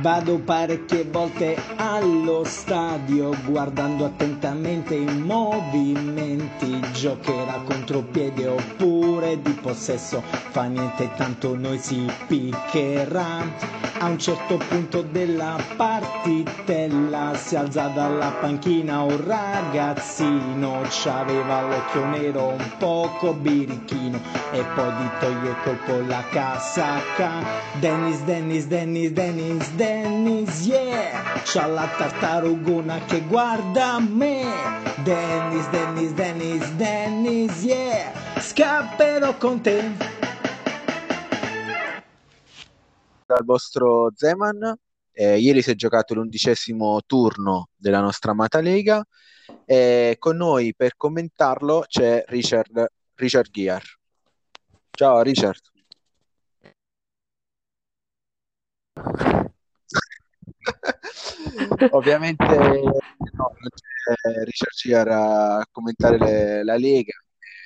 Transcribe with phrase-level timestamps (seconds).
[0.00, 10.64] Vado parecchie volte allo stadio guardando attentamente i movimenti, giocherà contropiede oppure di possesso, fa
[10.64, 13.88] niente tanto noi si piccherà.
[14.02, 22.46] A un certo punto della partitella si alza dalla panchina un ragazzino, c'aveva l'occhio nero
[22.46, 24.18] un poco birichino.
[24.52, 27.44] E poi gli toglie colpo la casacca.
[27.78, 29.89] Dennis, Dennis, Dennis, Dennis, Dennis,
[30.66, 31.42] yeah!
[31.44, 34.44] C'ha la tartarugona che guarda me.
[35.02, 38.12] Dennis, Dennis, Dennis, Dennis, yeah!
[38.38, 40.18] Scapperò con te.
[43.30, 44.76] dal vostro Zeman.
[45.12, 49.04] Eh, ieri si è giocato l'undicesimo turno della nostra amata Lega.
[49.64, 53.82] E con noi per commentarlo c'è Richard, Richard Ghiar.
[54.90, 55.60] Ciao Richard.
[61.92, 63.70] Ovviamente no, non
[64.50, 67.12] c'è a commentare le, la Lega,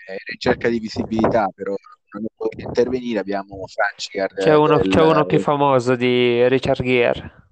[0.06, 1.74] è in ricerca di visibilità, però
[2.12, 4.36] non può intervenire, abbiamo Francicard.
[4.36, 4.88] C'è uno, del...
[4.88, 7.42] c'è uno più famoso di Richard Gere.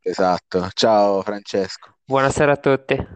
[0.00, 1.96] Esatto, ciao Francesco.
[2.04, 3.06] Buonasera a tutti.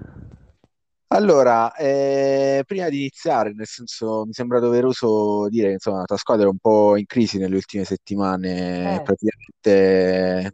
[1.12, 6.16] Allora, eh, prima di iniziare, nel senso, mi sembra doveroso dire che insomma, la tua
[6.16, 9.02] squadra è un po' in crisi nelle ultime settimane, eh.
[9.02, 10.52] praticamente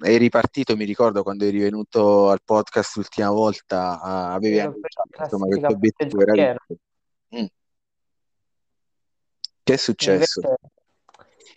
[0.00, 5.68] è ripartito, mi ricordo quando eri venuto al podcast l'ultima volta, avevi annunciato insomma, tuo
[5.68, 6.54] obiettivo era...
[7.36, 7.44] Mm.
[9.62, 10.40] Che è successo?
[10.40, 10.70] Invece,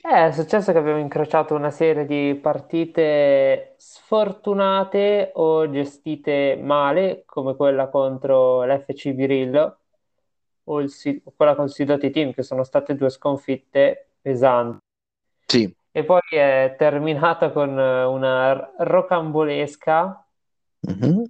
[0.06, 7.56] eh, è successo che abbiamo incrociato una serie di partite sfortunate o gestite male, come
[7.56, 9.78] quella contro l'FC Virillo
[10.66, 10.92] o il,
[11.36, 14.80] quella con il Sidoti Team, che sono state due sconfitte pesanti.
[15.46, 15.74] Sì.
[15.96, 20.26] E poi è terminata con una rocambolesca,
[20.92, 21.24] mm-hmm.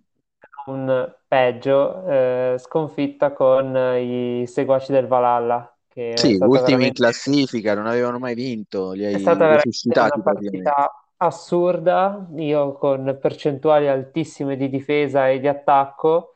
[0.67, 6.85] un peggio, eh, sconfitta con i seguaci del Valhalla che sì, ultimi veramente...
[6.87, 12.73] in classifica, non avevano mai vinto, li hai è stata veramente una partita assurda, io
[12.73, 16.33] con percentuali altissime di difesa e di attacco.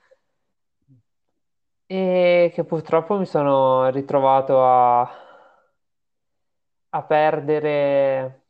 [1.87, 5.09] E che purtroppo mi sono ritrovato a,
[6.97, 8.41] a perdere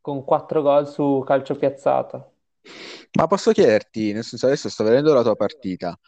[0.00, 2.30] con 4 gol su calcio piazzato.
[3.12, 5.98] Ma posso chiederti, nel senso adesso sto vedendo la tua partita,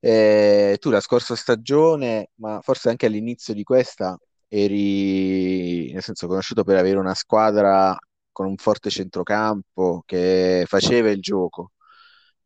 [0.00, 4.18] eh, tu la scorsa stagione, ma forse anche all'inizio di questa,
[4.48, 7.96] eri nel senso conosciuto per avere una squadra
[8.32, 11.70] con un forte centrocampo che faceva il gioco.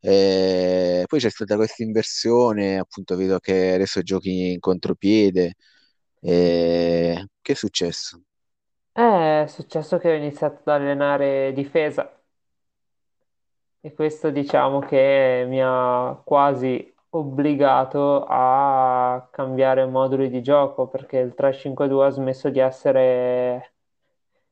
[0.01, 5.55] Eh, poi c'è stata questa inversione, appunto vedo che adesso giochi in contropiede.
[6.21, 8.21] Eh, che è successo?
[8.93, 12.21] Eh, è successo che ho iniziato ad allenare difesa
[13.81, 21.33] e questo diciamo che mi ha quasi obbligato a cambiare moduli di gioco perché il
[21.33, 23.73] 3-5-2 ha smesso di essere,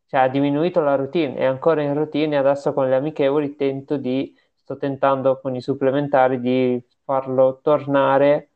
[0.07, 3.97] cioè ha diminuito la routine, è ancora in routine e adesso con le amichevoli tento
[3.97, 8.51] di, sto tentando con i supplementari di farlo tornare.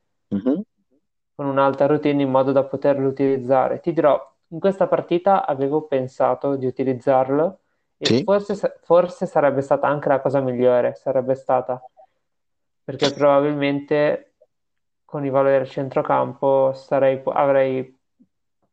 [1.35, 3.79] Con un'alta routine in modo da poterlo utilizzare.
[3.79, 7.59] Ti dirò, in questa partita avevo pensato di utilizzarlo
[7.97, 8.23] e sì.
[8.23, 11.81] forse, forse sarebbe stata anche la cosa migliore, sarebbe stata
[12.83, 14.33] perché probabilmente
[15.05, 17.99] con i valori del centrocampo sarei, avrei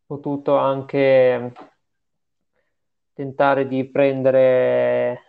[0.07, 1.53] potuto anche
[3.13, 5.23] tentare di prendere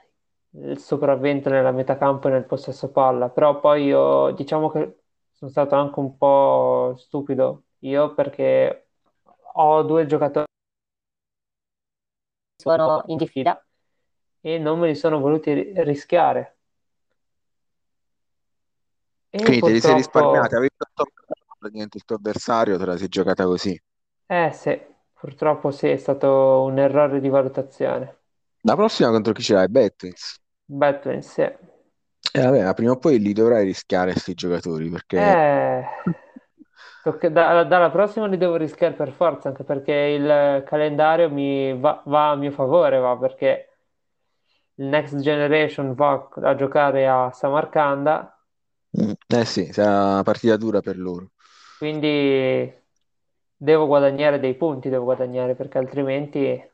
[0.52, 4.99] il sopravvento nella metà campo e nel possesso palla, però poi io diciamo che
[5.40, 8.90] sono stato anche un po' stupido io perché
[9.54, 10.46] ho due giocatori
[12.56, 13.66] che sono in diffida
[14.42, 16.58] e non me li sono voluti rischiare
[19.32, 21.08] e Quindi te li sei risparmiati, avevi fatto
[21.58, 23.76] praticamente il tuo avversario, te la sei giocata così.
[24.28, 24.80] Eh sì,
[25.14, 28.18] purtroppo sì, è stato un errore di valutazione.
[28.62, 29.68] La prossima contro chi ce l'hai?
[29.68, 30.40] Betwins.
[30.70, 31.44] Betwins, sì.
[32.34, 35.40] E vabbè, ma prima o poi li dovrai rischiare questi giocatori perché...
[35.42, 35.84] Eh,
[37.32, 42.32] da- dalla prossima li devo rischiare per forza, anche perché il calendario mi va, va
[42.32, 43.70] a mio favore, va perché
[44.78, 48.42] il Next Generation va a giocare a Samarcanda
[48.98, 51.32] Mm, Eh sì, sarà una partita dura per loro.
[51.78, 52.72] Quindi
[53.56, 56.69] devo guadagnare dei punti, devo guadagnare perché altrimenti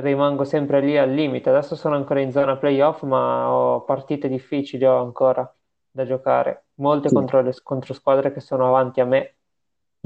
[0.00, 1.50] rimango sempre lì al limite.
[1.50, 5.50] Adesso sono ancora in zona playoff, ma ho partite difficili ho ancora
[5.90, 7.12] da giocare, molte Sì.
[7.12, 9.36] contro le contro squadre che sono avanti a me.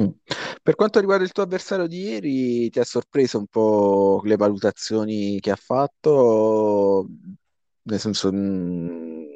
[0.00, 0.08] Mm.
[0.62, 5.40] Per quanto riguarda il tuo avversario di ieri, ti ha sorpreso un po' le valutazioni
[5.40, 7.06] che ha fatto?
[7.82, 9.26] Nel senso, mh,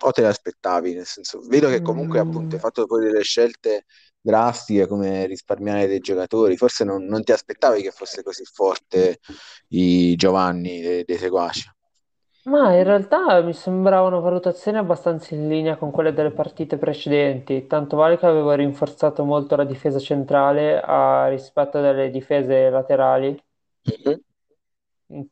[0.00, 0.94] o te le aspettavi?
[0.94, 3.84] Nel senso, vedo che comunque appunto hai Mm, fatto poi delle scelte
[4.28, 6.56] drastiche come risparmiare dei giocatori.
[6.56, 9.20] Forse non, non ti aspettavi che fosse così forte
[9.68, 11.70] i Giovanni dei, dei seguaci.
[12.48, 17.68] Ma in realtà mi sembrava una valutazione abbastanza in linea con quelle delle partite precedenti,
[17.68, 23.40] tanto vale che avevo rinforzato molto la difesa centrale a rispetto delle difese laterali,
[23.86, 24.20] Mhm.
[25.08, 25.28] in-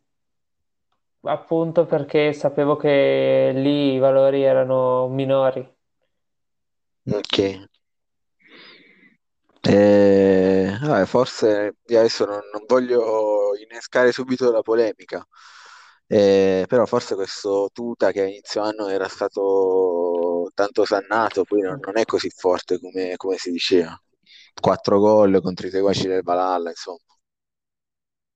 [1.26, 5.74] appunto perché sapevo che lì i valori erano minori.
[7.12, 7.38] Ok.
[9.68, 15.26] Eh, vabbè, forse io adesso non, non voglio innescare subito la polemica,
[16.06, 21.78] eh, però forse questo Tuta che a inizio anno era stato tanto sannato, poi non,
[21.80, 24.00] non è così forte come, come si diceva.
[24.60, 26.98] Quattro gol contro i seguaci del Valhalla, insomma.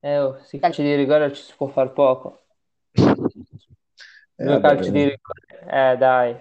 [0.03, 2.44] Eh, oh, si calci di rigore ci si può far poco.
[4.38, 6.37] Eh, Due vabbè, calci di rigore, eh dai,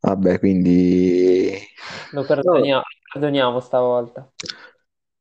[0.00, 1.58] vabbè, quindi
[2.10, 2.82] lo no,
[3.16, 4.30] perdoniamo, stavolta.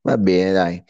[0.02, 0.84] va bene, dai.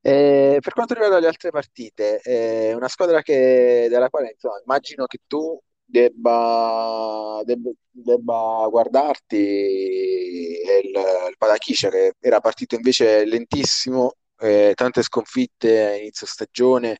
[0.00, 5.06] Eh, per quanto riguarda le altre partite, è una squadra che- della quale insomma, immagino
[5.06, 14.72] che tu debba, debba, debba guardarti il, il Padachiscia che era partito invece lentissimo, eh,
[14.74, 16.98] tante sconfitte a inizio stagione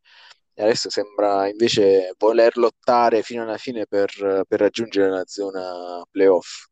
[0.54, 6.66] e adesso sembra invece voler lottare fino alla fine per, per raggiungere la zona playoff.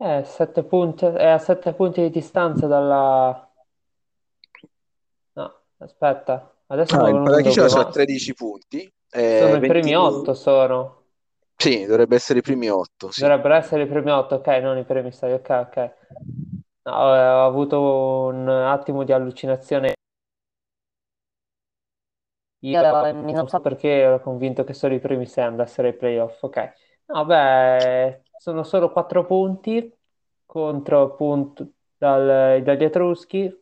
[0.00, 3.50] Eh, sette punti, è a sette punti di distanza dalla...
[5.32, 9.56] No, aspetta, adesso Ah, è il venuto un Padachiscia dubbio, ha ma 13 punti, sono
[9.56, 11.02] eh, i primi 20 otto, sono.
[11.56, 13.22] Sì, dovrebbe essere i primi otto, sì.
[13.22, 15.94] Dovrebbero essere i primi otto, ok, non i primi sei, ok, ok.
[16.84, 17.80] No, ho, ho avuto
[18.32, 19.94] un attimo di allucinazione.
[22.60, 26.72] Io non so perché ero convinto che solo i primi sei andassero ai playoff, ok.
[27.06, 29.92] No, beh, sono solo quattro punti
[30.46, 33.54] contro appunto dal- dagli Etruschi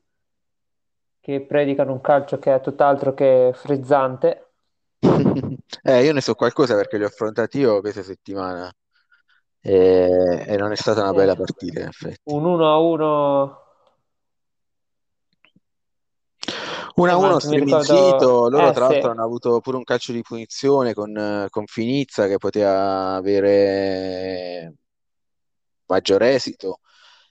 [1.20, 4.52] che predicano un calcio che è tutt'altro che frizzante.
[5.82, 8.70] Eh, io ne so qualcosa perché li ho affrontati io questa settimana
[9.60, 12.34] e, e non è stata una Eh, bella partita, in effetti.
[12.34, 13.58] un 1 a 1,
[16.96, 20.12] 1-1 ma anche mi striminzito, loro eh tra l'altro sì, hanno avuto pure un calcio
[20.12, 24.74] di punizione con, eh, con Finizza che poteva avere
[25.86, 26.80] maggior esito.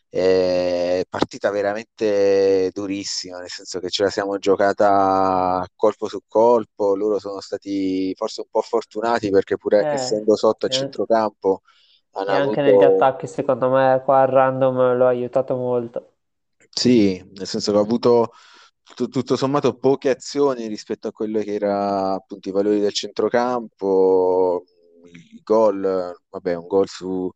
[0.08, 6.96] È partita veramente durissima, nel senso che ce la siamo giocata colpo su colpo.
[6.96, 11.62] Loro sono stati forse un po' fortunati perché pur eh, essendo sotto a centrocampo
[12.12, 16.12] hanno e anche negli avuto, attacchi secondo me qua il random lo ha aiutato molto.
[16.70, 18.32] sì, nel senso che ha avuto
[18.96, 24.64] tu- tutto sommato poche azioni rispetto a quello che era appunto i valori del centrocampo.
[25.14, 27.30] Il gol, vabbè, un gol su,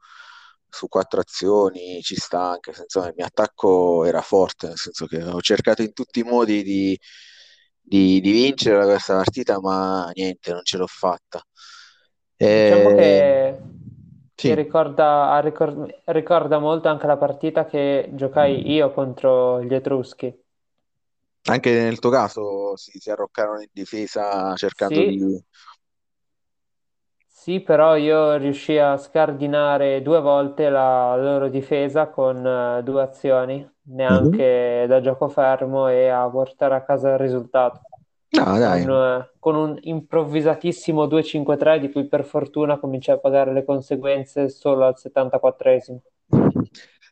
[0.67, 5.21] su quattro azioni ci sta anche insomma il mio attacco era forte, nel senso che
[5.23, 6.99] ho cercato in tutti i modi di,
[7.81, 11.41] di, di vincere questa partita, ma niente, non ce l'ho fatta.
[12.53, 13.57] Diciamo Eh, che,
[14.41, 15.39] che sì, ricorda,
[16.05, 20.33] ricorda molto anche la partita che giocai io contro gli Etruschi.
[21.43, 25.43] Anche nel tuo caso si, si arroccarono in difesa cercando Sì, di...
[27.27, 33.67] Sì, però io riuscii a scardinare due volte la loro difesa con eh, due azioni,
[33.83, 37.81] neanche da gioco fermo e a portare a casa il risultato.
[38.33, 38.83] No, dai.
[38.83, 44.49] Con, eh, con un improvvisatissimo 2-5-3 di cui per fortuna cominciai a pagare le conseguenze
[44.49, 45.99] solo al 74esimo.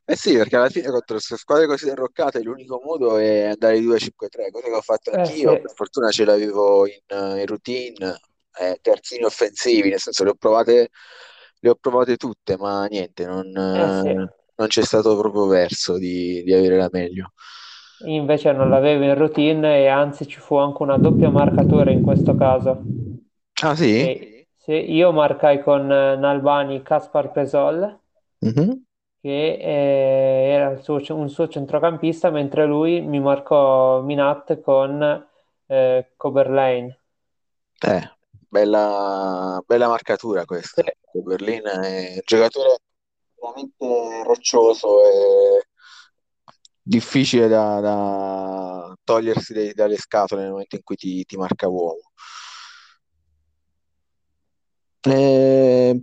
[0.10, 4.50] Eh sì, perché alla fine contro queste squadre così arroccate l'unico modo è andare 2-5-3,
[4.52, 8.18] cosa che ho fatto Eh sì, anch'io, per fortuna ce l'avevo in, in routine,
[8.58, 10.90] eh, terzini offensivi, nel senso le ho provate,
[11.60, 14.10] le ho provate tutte, ma niente, non, eh sì.
[14.10, 17.34] eh, non c'è stato proprio verso di, di avere la meglio.
[18.08, 22.34] Invece non l'avevo in routine e anzi ci fu anche una doppia marcatura in questo
[22.34, 22.84] caso.
[23.64, 24.10] Ah sì?
[24.10, 28.00] E se io marcai con eh, Nalbani Kaspar Pesol
[28.42, 28.87] Mhm.
[29.22, 35.28] Che eh, era suo- un suo centrocampista, mentre lui mi marcò Minat con
[35.68, 37.00] eh, Coberlane.
[37.82, 38.02] Eh,
[38.50, 40.46] bella, bella marcatura
[40.76, 40.84] Sì, questa.
[41.24, 42.78] Berlin è un giocatore
[43.36, 45.68] veramente roccioso e
[46.82, 52.12] difficile da, da togliersi dai- dalle scatole nel momento in cui ti, ti marca uomo.
[55.06, 55.96] Eh,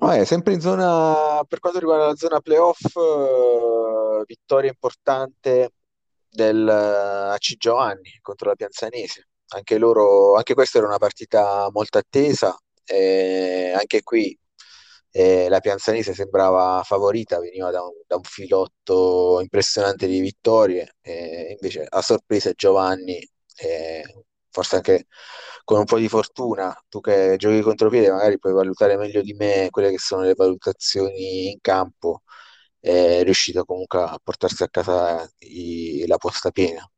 [0.00, 2.80] vabbè, sempre in zona, per quanto riguarda la zona playoff,
[4.26, 5.72] vittoria importante
[6.28, 9.28] del eh, AC Giovanni contro la Pianzanese.
[9.48, 14.36] Anche loro, anche questa era una partita molto attesa, e anche qui
[15.10, 21.84] eh, la Pianzanese sembrava favorita, veniva da un, da un filotto impressionante di vittorie, invece
[21.88, 23.18] a sorpresa Giovanni,
[23.56, 24.02] eh,
[24.50, 25.06] forse anche
[25.64, 29.68] con un po' di fortuna, tu che giochi contropiede magari puoi valutare meglio di me
[29.70, 32.22] quelle che sono le valutazioni in campo,
[32.80, 36.88] è riuscito comunque a portarsi a casa i- la posta piena.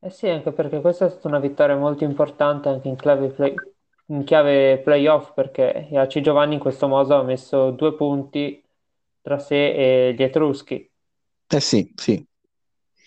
[0.00, 3.74] Eh sì, anche perché questa è stata una vittoria molto importante anche in chiave, play-
[4.06, 8.64] in chiave playoff, perché AC Giovanni in questo modo ha messo due punti
[9.20, 10.88] tra sé e gli Etruschi.
[11.50, 12.26] Eh sì, sì,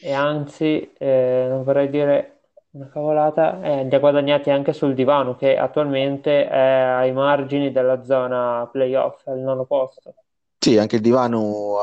[0.03, 2.40] E anzi, eh, non vorrei dire
[2.71, 8.03] una cavolata, eh, li ha guadagnati anche sul divano, che attualmente è ai margini della
[8.03, 10.15] zona playoff, al nono posto.
[10.59, 11.75] sì, anche il divano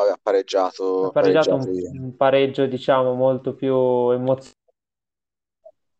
[1.00, 3.74] Ha pareggiato, pareggiato pareggiato un, un pareggio, diciamo, molto più
[4.10, 4.56] emozionante,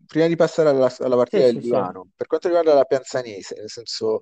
[0.08, 1.76] prima di passare alla, alla Sì, partita del sì, sì.
[1.76, 4.22] divano, per quanto riguarda la Pianzanese, nel senso,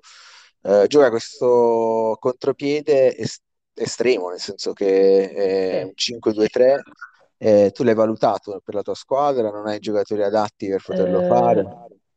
[0.62, 3.40] eh, gioca questo contropiede es-
[3.74, 6.18] estremo, nel senso che è un Sì.
[6.18, 6.82] 5-2-3,
[7.38, 11.68] eh, tu l'hai valutato per la tua squadra, non hai giocatori adatti per poterlo fare.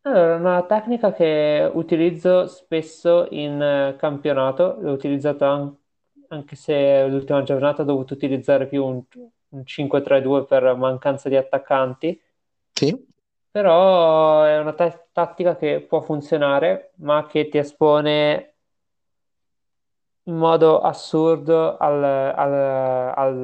[0.04, 5.76] Eh, allora, una tecnica che utilizzo spesso in eh, campionato, l'ho utilizzato an-
[6.30, 9.04] anche se l'ultima giornata ho dovuto utilizzare più un,
[9.50, 12.20] un 5-3-2 per mancanza di attaccanti,
[12.76, 13.08] Sì?
[13.52, 18.56] però è una ta- tattica che può funzionare, ma che ti espone
[20.24, 23.42] in modo assurdo al, al- al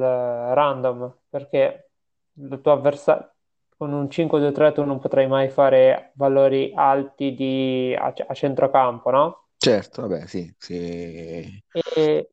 [0.54, 1.90] random, perché
[2.34, 3.32] il tuo avversario
[3.76, 9.46] con un 5-2-3 tu non potrai mai fare valori alti di- a, a centrocampo, no?
[9.56, 11.60] Certo, vabbè, sì, sì.
[11.72, 12.30] E,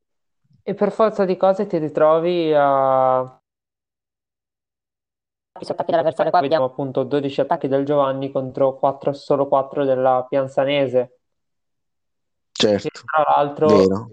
[0.62, 3.22] e per forza di cose ti ritrovi a...
[5.54, 11.20] Attacchi dell'avversario qua vediamo appunto 12 attacchi del Giovanni contro 4, solo 4 della Pianzanese,
[12.52, 14.10] che Certo, tra l'altro vero.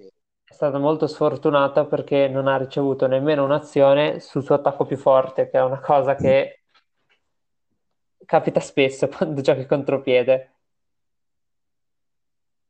[0.48, 5.48] È stata molto sfortunata perché non ha ricevuto nemmeno un'azione sul suo attacco più forte,
[5.48, 6.62] che è una cosa che
[8.26, 10.52] capita spesso quando giochi contropiede.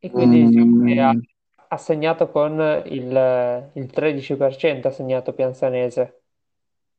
[0.00, 1.22] E quindi diciamo che ha, Mm,
[1.68, 6.22] ha segnato con il, il 13%, ha segnato Pianzanese.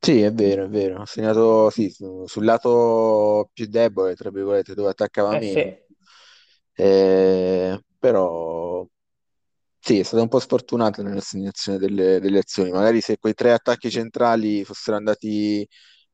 [0.02, 1.00] Sì, è vero, è vero.
[1.02, 5.74] Ha segnato sì, su- sul lato più debole, tra virgolette, dove attaccava Eh sì, meno.
[6.74, 8.86] Eh, però
[9.80, 12.70] sì, è stata un po' sfortunata nell'assegnazione delle, delle azioni.
[12.70, 15.66] Magari se quei tre attacchi centrali fossero andati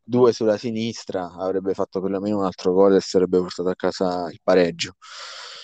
[0.03, 4.41] due sulla sinistra, avrebbe fatto perlomeno un altro gol e sarebbe portato a casa il
[4.43, 4.95] pareggio.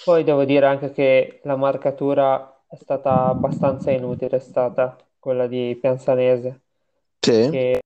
[0.02, 5.76] poi devo dire anche che la marcatura è stata abbastanza inutile, è stata quella di
[5.80, 6.62] Pianzanese,
[7.22, 7.50] Sì?
[7.50, 7.80] che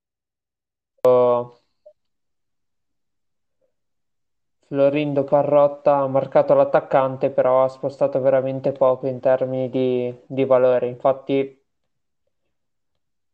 [4.77, 10.87] Florindo Parrotta ha marcato l'attaccante, però ha spostato veramente poco in termini di, di valore.
[10.89, 11.65] Infatti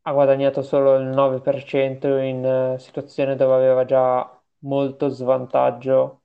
[0.03, 6.23] ha guadagnato solo il 9% in eh, situazioni dove aveva già molto svantaggio,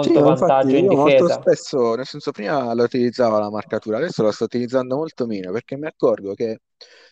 [0.00, 1.28] Sì, molto ma infatti vantaggio in io molto difesa.
[1.28, 5.76] spesso, nel senso prima la utilizzavo la marcatura, adesso la sto utilizzando molto meno perché
[5.76, 6.60] mi accorgo che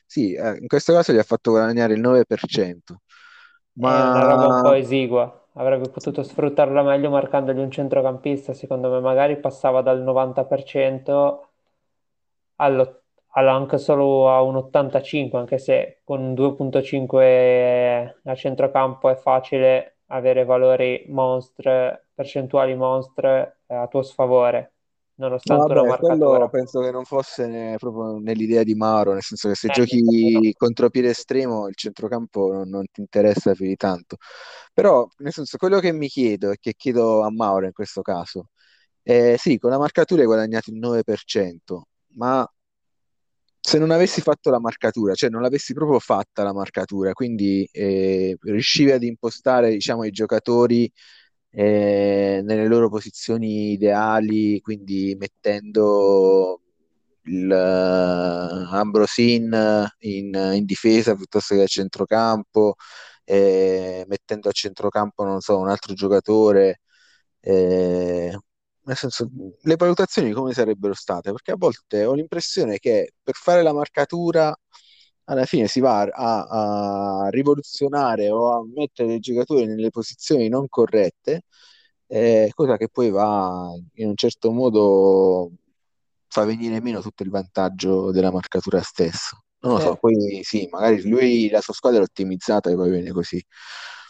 [0.07, 3.01] sì, eh, in questo caso gli ha fatto guadagnare il 9%,
[3.79, 5.46] È una roba un po' ma esigua.
[5.59, 11.49] Avrebbe potuto sfruttarla meglio marcandogli un centrocampista, secondo me magari passava dal 90%
[12.57, 19.99] allo- anche solo a un 85, anche se con un 2.5 a centrocampo è facile
[20.07, 24.76] avere valori monstre, percentuali monstre eh, a tuo sfavore,
[25.17, 26.51] nonostante una vabbè, quello marcatura.
[26.51, 30.53] penso che non fosse ne- proprio nell'idea di Mauro, nel senso che se Eh, giochi
[30.57, 34.17] contropiede estremo il centrocampo non, non ti interessa più di tanto.
[34.73, 38.49] Però, nel senso, quello che mi chiedo e che chiedo a Mauro in questo caso,
[39.03, 42.49] è sì, con la marcatura hai guadagnato il 9%, ma
[43.61, 48.37] se non avessi fatto la marcatura, cioè non l'avessi proprio fatta la marcatura, quindi eh,
[48.41, 50.91] riuscivi ad impostare, diciamo, i giocatori
[51.51, 56.61] eh, nelle loro posizioni ideali, quindi mettendo
[57.25, 62.75] il, eh, Ambrosin in, in difesa piuttosto che a centrocampo,
[63.25, 66.81] eh, mettendo a centrocampo, non so, un altro giocatore.
[67.41, 68.39] eh,
[68.85, 69.29] nel senso,
[69.63, 71.31] le valutazioni come sarebbero state?
[71.33, 74.57] Perché a volte ho l'impressione che per fare la marcatura
[75.27, 80.69] alla fine si va a, a rivoluzionare o a mettere i giocatori nelle posizioni non
[80.69, 81.43] corrette,
[82.07, 85.51] eh, cosa che poi va in un certo modo
[86.29, 89.39] fa venire meno tutto il vantaggio della marcatura stessa.
[89.61, 93.11] Non lo so, poi sì, magari lui la sua squadra è ottimizzata e poi viene
[93.13, 93.43] così.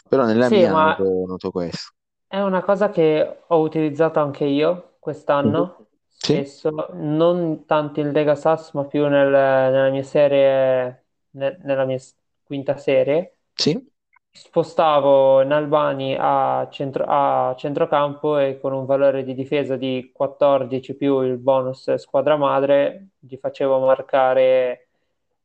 [0.07, 1.91] Però nella Sì, mia ma noto, noto questo.
[2.29, 5.87] È una cosa che ho utilizzato anche io quest'anno,
[6.23, 11.06] Sì, spesso, non tanto in Lega Sass, ma più nel- nella mia serie,
[11.37, 11.97] ne- nella mia
[12.43, 13.37] quinta serie.
[13.55, 13.77] sì,
[14.31, 21.21] Spostavo Nalbani a, centro- a centrocampo e con un valore di difesa di 14 più
[21.21, 24.89] il bonus squadra madre, gli facevo marcare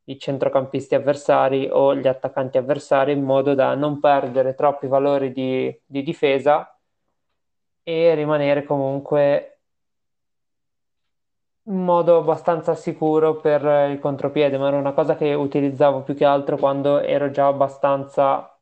[0.05, 5.75] i centrocampisti avversari o gli attaccanti avversari in modo da non perdere troppi valori di
[5.87, 6.77] di difesa
[7.85, 9.52] e rimanere comunque
[11.65, 16.25] in modo abbastanza sicuro per il contropiede, ma era una cosa che utilizzavo più che
[16.25, 18.57] altro quando ero già abbastanza,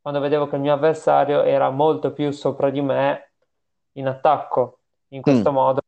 [0.00, 3.32] quando vedevo che il mio avversario era molto più sopra di me
[3.92, 4.80] in attacco.
[5.08, 5.80] In questo Mm, modo,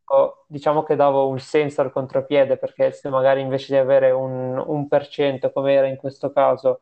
[0.46, 5.52] diciamo che davo un senso al contropiede, perché se magari invece di avere un 1%,
[5.52, 6.80] come era in questo caso,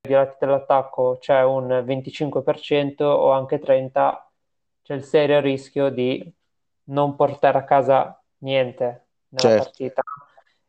[0.00, 4.24] di lati dell'attacco c'è un 25% o anche 30%,
[4.82, 6.32] c'è il serio rischio di
[6.84, 10.02] non portare a casa niente nella certo, partita.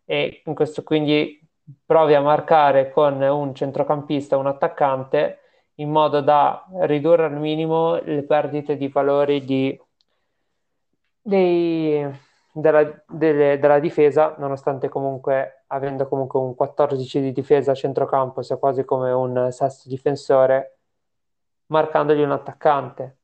[0.06, 1.40] E in questo quindi
[1.86, 5.40] provi a marcare con un centrocampista, un attaccante,
[5.76, 9.80] in modo da ridurre al minimo le perdite di valori di
[11.22, 12.06] dei-
[12.54, 18.58] della, delle- della difesa, nonostante comunque avendo comunque un 14 di difesa a centrocampo, sia
[18.58, 20.80] quasi come un sesto difensore,
[21.68, 23.18] marcandogli un attaccante.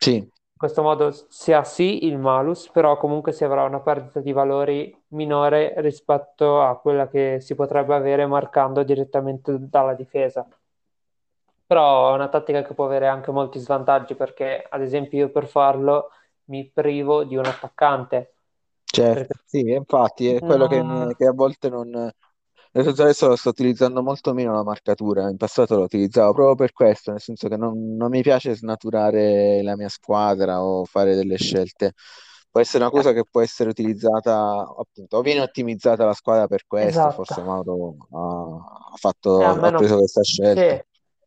[0.00, 0.28] sì,
[0.60, 4.32] In questo modo si ha sì il malus, però comunque si avrà una perdita di
[4.32, 10.46] valori minore rispetto a quella che si potrebbe avere marcando direttamente dalla difesa.
[11.66, 15.46] Però è una tattica che può avere anche molti svantaggi perché, ad esempio, io per
[15.46, 16.10] farlo
[16.46, 18.34] mi privo di un attaccante.
[18.84, 19.28] certo.
[19.28, 21.14] Perché Sì, infatti è quello che, una...
[21.16, 22.10] che a volte non...
[22.78, 26.54] Nel senso adesso lo sto utilizzando molto meno la marcatura, in passato lo utilizzavo proprio
[26.54, 31.16] per questo, nel senso che non, non mi piace snaturare la mia squadra o fare
[31.16, 31.94] delle scelte.
[32.48, 36.46] Può essere una eh, cosa che può essere utilizzata, appunto, o viene ottimizzata la squadra
[36.46, 37.14] per questo, esatto.
[37.14, 40.84] forse Mauro ha, fatto, me ha non, preso questa sì, scelta.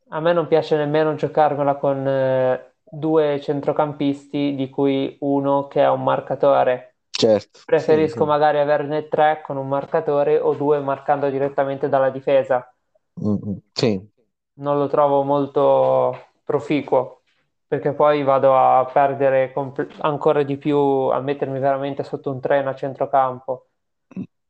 [0.08, 5.90] a me non piace nemmeno giocarmela con eh, due centrocampisti di cui uno che è
[5.90, 6.91] un marcatore.
[7.22, 8.26] Certo, Preferisco sì.
[8.26, 12.74] magari averne tre con un marcatore o due marcando direttamente dalla difesa.
[13.20, 14.12] Mm, mm, sì.
[14.54, 17.24] Non lo trovo molto proficuo
[17.68, 22.70] perché poi vado a perdere comple- ancora di più, a mettermi veramente sotto un treno
[22.70, 23.70] a centrocampo.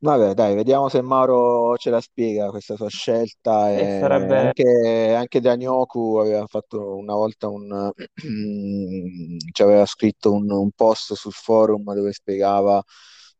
[0.03, 3.71] Vabbè, dai, vediamo se Mauro ce la spiega questa sua scelta.
[3.71, 7.91] E sarebbe anche, anche Danioku aveva fatto una volta un,
[9.51, 12.81] ci aveva scritto un, un post sul forum dove spiegava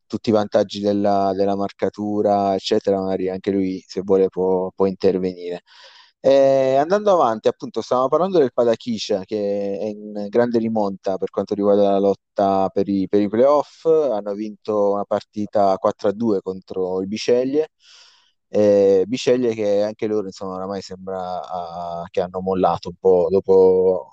[0.06, 3.00] tutti i vantaggi della, della marcatura, eccetera.
[3.00, 5.64] Magari anche lui, se vuole, può, può intervenire.
[6.24, 11.56] Eh, andando avanti, appunto, stavamo parlando del Padakisha che è in grande rimonta per quanto
[11.56, 13.86] riguarda la lotta per i, per i playoff.
[13.86, 17.70] Hanno vinto una partita 4-2 contro il Biceglie.
[18.50, 24.10] Eh, Biceglie che anche loro, insomma, oramai sembra ah, che hanno mollato un po' dopo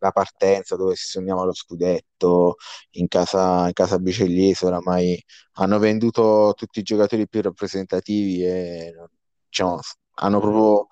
[0.00, 2.56] la partenza dove si sognava lo scudetto
[2.92, 4.66] in casa, in casa bicegliese.
[4.66, 5.22] Oramai
[5.54, 8.92] hanno venduto tutti i giocatori più rappresentativi e
[9.48, 9.78] diciamo,
[10.14, 10.86] hanno proprio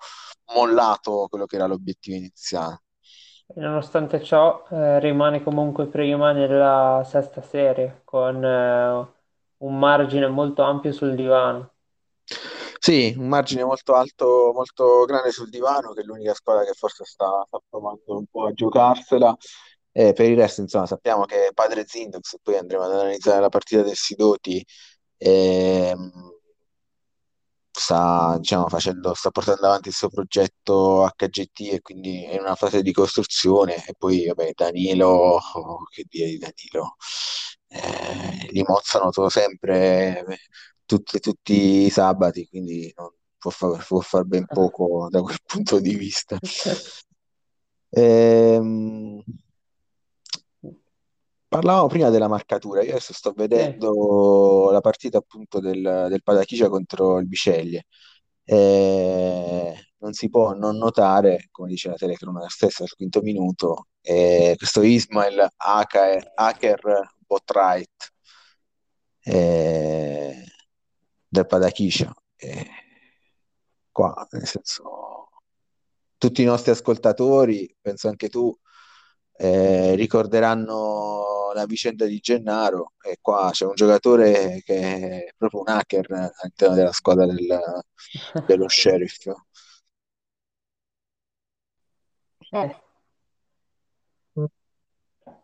[0.53, 2.81] mollato quello che era l'obiettivo iniziale.
[3.55, 9.07] Nonostante ciò, eh, rimane comunque prima nella sesta serie, con eh,
[9.57, 11.73] un margine molto ampio sul divano.
[12.79, 17.03] Sì, un margine molto alto, molto grande sul divano, che è l'unica squadra che forse
[17.05, 19.35] sta, sta provando un po' a giocarsela.
[19.91, 23.81] E per il resto, insomma, sappiamo che Padre Zindox, poi andremo ad analizzare la partita
[23.83, 24.65] del Sidoti,
[25.17, 26.30] ehm,
[27.81, 32.55] sta, diciamo, facendo, sta portando avanti il suo progetto HGT e quindi è in una
[32.55, 33.75] fase di costruzione.
[33.85, 36.95] E poi, vabbè, Danilo, oh, che dire di Danilo,
[37.67, 40.37] eh, li mozzano sempre eh,
[40.85, 45.79] tutti, tutti i sabati, quindi non può far, può far ben poco da quel punto
[45.79, 46.37] di vista.
[47.93, 49.21] Ehm,
[51.51, 56.69] Parlavamo prima della marcatura, io adesso sto Sì, vedendo la partita appunto del, del Padachicia
[56.69, 57.87] contro il Biceglie.
[58.45, 64.53] Eh, non si può non notare, come dice la telecronaca stessa al quinto minuto, eh,
[64.57, 68.13] questo Ismail Aker Botright
[69.23, 70.43] eh,
[71.27, 72.13] del Padachicia.
[72.37, 72.65] Eh,
[73.91, 75.29] qua, nel senso,
[76.17, 78.57] tutti i nostri ascoltatori, penso anche tu,
[79.41, 85.67] eh, ricorderanno la vicenda di Gennaro e qua c'è un giocatore che è proprio un
[85.69, 87.81] hacker all'interno della squadra del-
[88.45, 89.27] dello Sheriff.
[92.53, 92.75] Eh,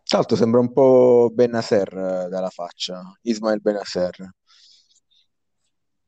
[0.03, 4.15] Tra l'altro sembra un po' Bennacer eh, dalla faccia, Ismael Bennacer.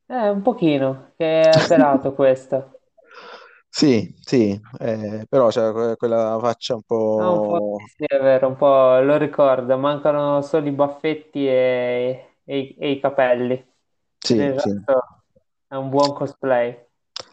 [0.06, 2.79] eh, un pochino, che è pelato questo.
[3.72, 6.82] Sì, sì, eh, però c'è que- quella faccia un
[7.16, 7.88] Ah, un po' po'...
[7.96, 12.90] sì, è vero, un po' lo ricorda, mancano solo i baffetti e, e i e
[12.92, 13.56] i capelli.
[14.34, 14.70] Per Sì, il sì.
[14.82, 15.22] resto
[15.68, 16.86] è un buon cosplay.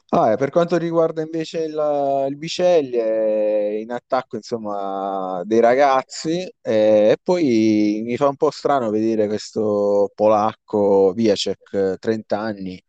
[0.09, 6.39] Ah, e per quanto riguarda invece il, il Biceglie, eh, in attacco insomma dei ragazzi,
[6.61, 12.81] eh, e poi mi fa un po' strano vedere questo polacco Wieczek, eh, 30 anni,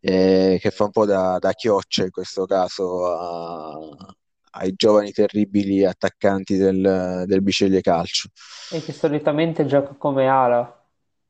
[0.00, 4.14] eh, che fa un po' da, da chioccia in questo caso a-
[4.52, 8.28] ai giovani terribili attaccanti del, del Biceglie Calcio.
[8.66, 10.82] E che solitamente gioca come ala,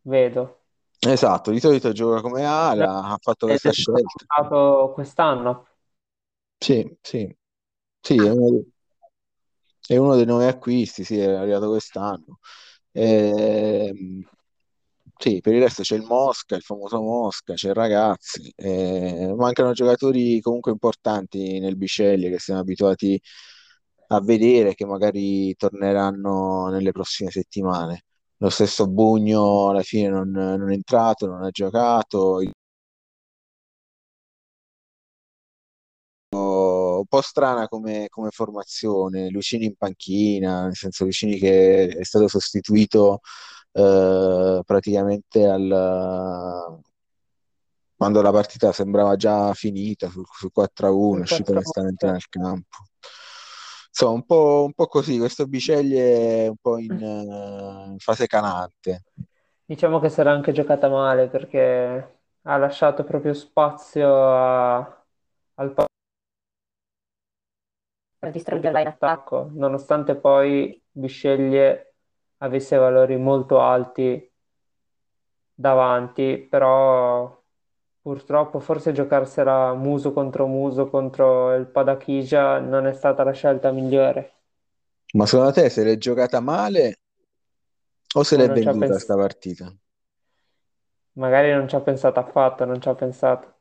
[0.02, 0.61] vedo.
[1.00, 4.24] Esatto, di solito gioca come ala, ha fatto Ed questa scelta.
[4.94, 5.66] quest'anno.
[6.61, 7.35] Sì, sì,
[8.00, 8.64] sì, è uno,
[9.87, 12.38] è uno dei nuovi acquisti, sì, è arrivato quest'anno.
[12.92, 14.22] Ehm,
[15.18, 19.72] sì, per il resto c'è il Mosca, il famoso Mosca, c'è il Ragazzi, eh, mancano
[19.72, 23.20] giocatori comunque importanti nel Biceglie che siamo abituati
[24.09, 28.04] a vedere, che magari torneranno nelle prossime settimane.
[28.38, 32.40] Lo stesso Bugno alla fine non, non è entrato, non ha giocato.
[36.98, 42.28] un po' strana come, come formazione, Lucini in panchina, nel senso Lucini che è stato
[42.28, 43.20] sostituito
[43.79, 46.81] eh, praticamente al,
[47.97, 52.29] quando la partita sembrava già finita sul, sul 4-1, è Il uscito 4 onestamente nel
[52.29, 52.77] campo.
[53.88, 58.27] Insomma, un po', un po' così, questo Biceglie è un po' in, eh, in fase
[58.27, 59.03] calante.
[59.64, 65.05] Diciamo che sarà anche giocata male perché ha lasciato proprio spazio a-
[65.57, 65.87] al pa-
[68.19, 69.37] per distruggerla in attacco.
[69.37, 71.88] attacco, nonostante poi Bisceglie
[72.38, 74.29] avesse valori molto alti
[75.55, 77.42] davanti, però
[78.01, 84.33] purtroppo forse giocarsela muso contro muso contro il Padakija non è stata la scelta migliore.
[85.16, 87.01] Ma secondo te se l'è giocata male
[88.14, 89.74] o se O l'è venduta sta pens- partita?
[91.18, 93.57] magari non ci ha pensato affatto, non ci ha pensato.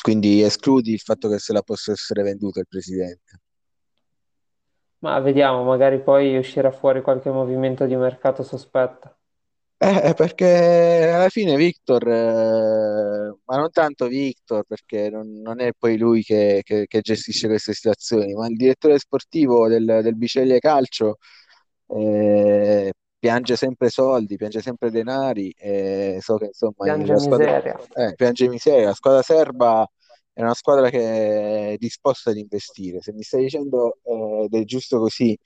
[0.00, 3.40] Quindi escludi il fatto che se la possa essere venduta il presidente.
[5.04, 9.18] Ma vediamo, magari poi uscirà fuori qualche movimento di mercato sospetto.
[9.76, 15.72] Eh, eh, perché alla fine Victor, eh, ma non tanto Victor, perché non, non è
[15.76, 20.58] poi lui che, che- che gestisce queste situazioni, ma il direttore sportivo del, del Biceglie
[20.60, 21.18] Calcio
[21.88, 25.52] eh, piange sempre soldi, piange sempre denari
[26.20, 27.76] so che insomma Piange la squadra, miseria.
[27.94, 28.86] eh, piange miseria.
[28.88, 29.86] La squadra serba
[30.34, 33.00] è una squadra che è disposta ad investire.
[33.00, 35.38] Se mi stai dicendo eh, ed è giusto così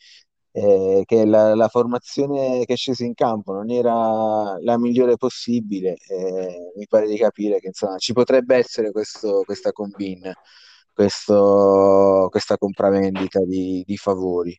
[0.52, 5.96] eh, che la, la formazione che è scesa in campo non era la migliore possibile,
[6.08, 10.34] eh, mi pare di capire che insomma, ci potrebbe essere questo, questa combine,
[10.92, 14.58] questo, questa compravendita di, di favori.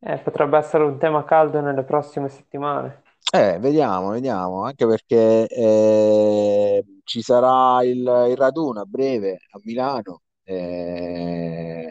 [0.00, 3.02] Eh, potrebbe essere un tema caldo nelle prossime settimane.
[3.30, 10.22] Eh, vediamo, vediamo, anche perché eh, ci sarà il, il raduno a breve a Milano,
[10.44, 11.88] eh,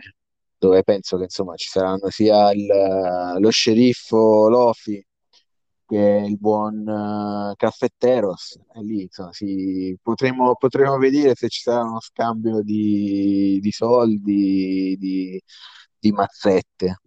[0.57, 2.65] dove penso che insomma ci saranno sia il-
[3.39, 5.03] lo sceriffo Lofi
[5.85, 11.83] che il buon eh, Caffetteros, e lì insomma, si- potremo, potremo vedere se ci sarà
[11.83, 15.39] uno scambio di, di soldi, di,
[15.99, 16.97] di mazzette.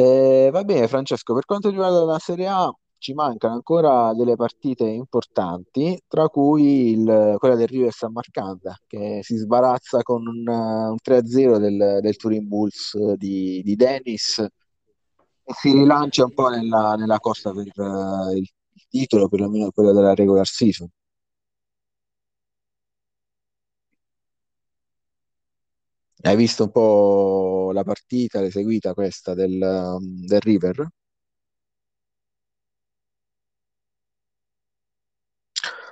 [0.00, 4.84] Eh, va bene, Francesco, per quanto riguarda la Serie A, ci mancano ancora delle partite
[4.84, 10.96] importanti, tra cui il- quella del River San Marcanda, che si sbarazza con un, un
[11.02, 17.18] 3-0 del, del Turin Bulls di, di Dennis e si rilancia un po' nella, nella
[17.18, 18.48] corsa per eh, il,
[18.88, 20.88] titolo, perlomeno quello della regular season.
[26.22, 27.97] Hai visto un po' la partita,
[28.32, 30.88] l'hai seguita questa del, um, del River?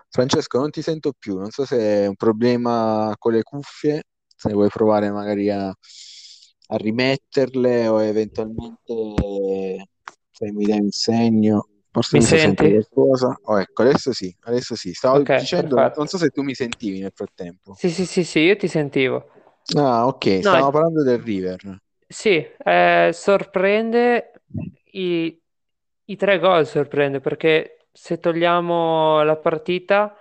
[0.09, 4.52] Francesco, non ti sento più, non so se è un problema con le cuffie, se
[4.52, 9.87] vuoi provare magari a, a rimetterle o eventualmente
[10.31, 12.68] se mi dai un segno, forse Mi mi senti?
[12.68, 13.37] qualcosa.
[13.44, 14.92] Oh, ecco, adesso sì, adesso sì.
[14.92, 16.07] Stavo Ok, dicendo, non perfetto.
[16.07, 17.79] so se tu mi sentivi nel frattempo.
[17.79, 19.31] Sì, sì, sì, sì, io ti sentivo.
[19.76, 21.79] Ah, ok, No, stavamo parlando del River.
[22.09, 24.33] Sì, eh, sorprende
[24.92, 25.40] i,
[26.05, 30.16] i tre gol, sorprende perché se togliamo la partita,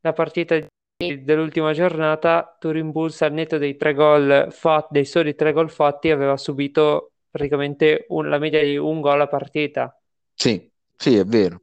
[0.00, 0.58] la partita
[0.96, 5.70] di- dell'ultima giornata, Turin Bulls al netto dei tre gol fatti, dei soli tre gol
[5.70, 9.96] fatti, aveva subito praticamente un- la media di un gol a partita.
[10.34, 11.62] Sì, sì, è vero.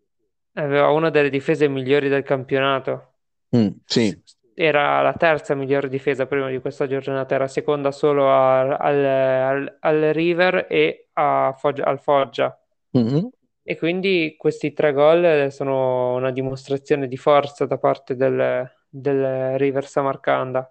[0.53, 3.13] Aveva una delle difese migliori del campionato.
[3.55, 4.21] Mm, sì.
[4.61, 9.77] Era la terza migliore difesa prima di questa giornata, era seconda solo a- al, al-
[9.79, 12.59] al River e a Foggia- al Foggia.
[12.91, 13.29] Mhm.
[13.63, 19.85] E quindi questi tre gol sono una dimostrazione di forza da parte del, del River
[19.87, 20.69] Samarcanda.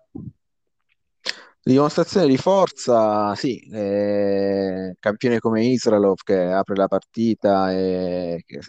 [1.62, 8.60] Dimostrazione di forza, sì, eh, campione come Israelov che apre la partita e che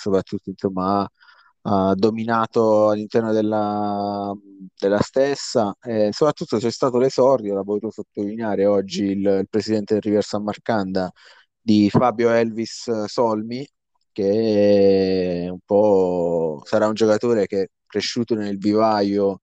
[0.00, 1.10] soprattutto insomma, ha,
[1.68, 4.32] ha dominato all'interno della,
[4.78, 5.74] della stessa.
[5.82, 10.42] E soprattutto c'è stato l'esordio, l'ha voluto sottolineare oggi il, il presidente del River San
[10.44, 11.10] Marcanda
[11.60, 13.66] di Fabio Elvis Solmi,
[14.12, 19.40] che un po' sarà un giocatore che è cresciuto nel vivaio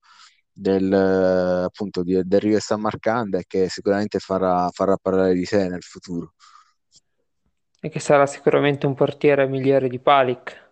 [0.51, 5.67] del, appunto, di- del Rio San Marcanda e che sicuramente farà, farà parlare di sé
[5.67, 6.33] nel futuro.
[7.81, 10.62] E che sarà sicuramente un portiere migliore di Palic.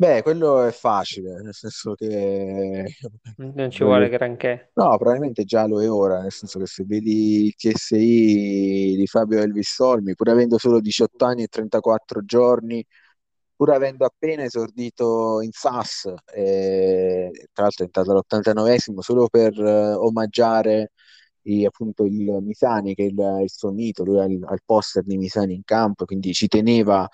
[0.00, 2.84] Beh, quello è facile, nel senso che
[3.36, 4.72] Non ci vuole granché.
[4.74, 9.40] no, probabilmente già lo è ora, nel senso che se vedi il TSI di Fabio
[9.40, 12.84] Elvis Solmi, pur avendo solo 18 anni e 34 giorni,
[13.56, 19.94] pur avendo appena esordito in SAS, e, tra l'altro è entrato all'89esimo solo per eh,
[19.94, 20.92] omaggiare
[21.42, 25.16] i- appunto il Misani, che è il, il suo mito, lui ha il poster di
[25.18, 27.08] Misani in campo, quindi ci teneva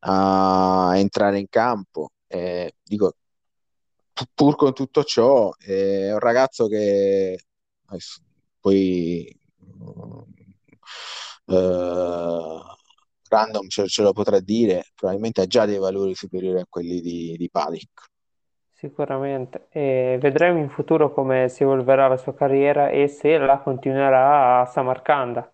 [0.00, 2.10] a entrare in campo.
[2.34, 3.14] Eh, dico,
[4.12, 7.38] pu- pur con tutto ciò, è un ragazzo che
[8.58, 10.20] poi mm,
[11.46, 12.60] eh,
[13.28, 17.36] random ce, ce lo potrà dire, probabilmente ha già dei valori superiori a quelli di,
[17.36, 18.02] di Palic.
[18.72, 19.68] Sicuramente.
[19.70, 24.66] E vedremo in futuro come si evolverà la sua carriera e se la continuerà a
[24.66, 25.53] Samarcanda.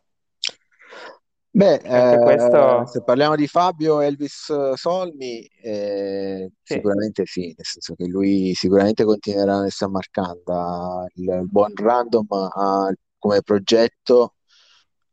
[1.53, 7.95] Beh, eh, se questo, parliamo di Fabio Elvis Solmi, eh, sì, sicuramente sì, nel senso
[7.97, 11.05] che lui sicuramente continuerà nel San Marcanda.
[11.15, 14.37] Il, il buon Random ha come progetto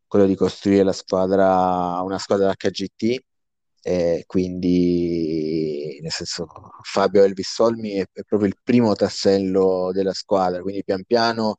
[0.05, 3.19] quello di costruire la squadra, una squadra HGT,
[3.81, 6.47] e quindi nel senso
[6.83, 11.55] Fabio Elvis Solmi è, è proprio il primo tassello della squadra, quindi pian piano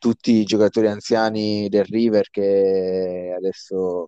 [0.00, 4.06] tutti i giocatori anziani del River che adesso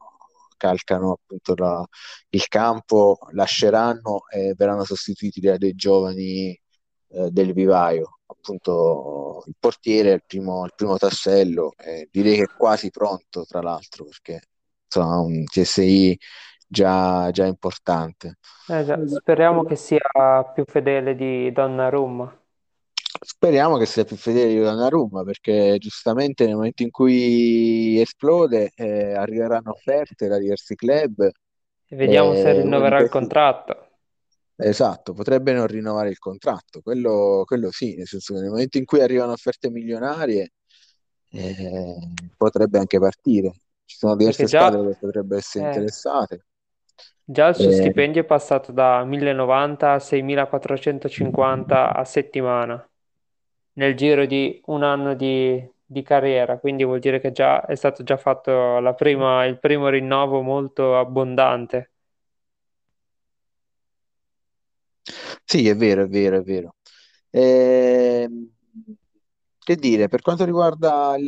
[0.56, 1.86] calcano appunto la-
[2.30, 6.58] il campo, lasceranno e verranno sostituiti da dei giovani
[7.14, 8.18] eh, del vivaio.
[8.26, 13.44] Appunto, il portiere è il primo, il primo tassello, e direi che è quasi pronto,
[13.44, 14.40] tra l'altro, perché
[14.86, 16.18] insomma, un TSI
[16.66, 18.38] già, già importante.
[18.66, 20.00] eh già, speriamo che sia
[20.54, 22.41] più fedele di Donnarumma.
[23.24, 29.14] Speriamo che sia più fedele di Donnarumma perché giustamente nel momento in cui esplode eh,
[29.14, 31.30] arriveranno offerte da diversi club
[31.86, 33.86] E vediamo se e uno di rinnoverà il contratto.
[34.56, 38.84] esatto, potrebbe non rinnovare il contratto, quello, quello sì, nel senso che nel momento in
[38.84, 40.52] cui arrivano offerte milionarie
[41.30, 41.96] eh,
[42.36, 43.52] potrebbe anche partire.
[43.84, 46.46] Ci sono diverse squadre già, che potrebbero essere eh, interessate.
[47.24, 52.88] già il suo Eh, stipendio è passato da 1090 a 6450 a settimana
[53.74, 56.58] nel giro di un anno di, di carriera.
[56.58, 61.90] Quindi vuol dire che già è stato già fatto prima- il primo rinnovo molto abbondante.
[65.44, 66.74] Sì, è vero, è vero, è vero.
[67.30, 68.50] Ehm,
[69.64, 71.24] che dire, per quanto riguarda il,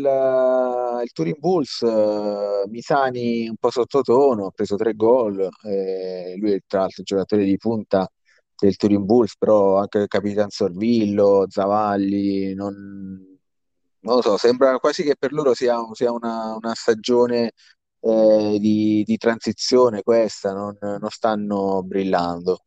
[1.05, 6.59] il Turin Bulls, eh, Misani un po' sottotono, ha preso tre gol, eh, lui è
[6.67, 8.09] tra l'altro il giocatore di punta
[8.65, 12.75] del Turin Bulls, però anche il Capitan Sorvillo, Zavalli, non,
[14.01, 17.53] non lo so, sembra quasi che per loro sia, sia una, una stagione
[18.01, 22.59] eh, di, di transizione questa, non non stanno brillando.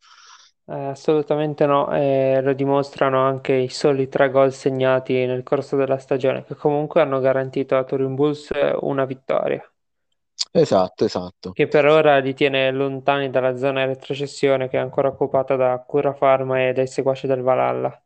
[0.69, 5.97] Eh, assolutamente no, e lo dimostrano anche i soli tre gol segnati nel corso della
[5.97, 8.49] stagione, che comunque hanno garantito a Turin Bulls
[8.81, 9.63] una vittoria,
[10.51, 11.51] Esatto, esatto.
[11.51, 16.13] che per ora li tiene lontani dalla zona retrocessione che è ancora occupata da Cura
[16.13, 18.03] Pharma e dai seguaci del Valhalla.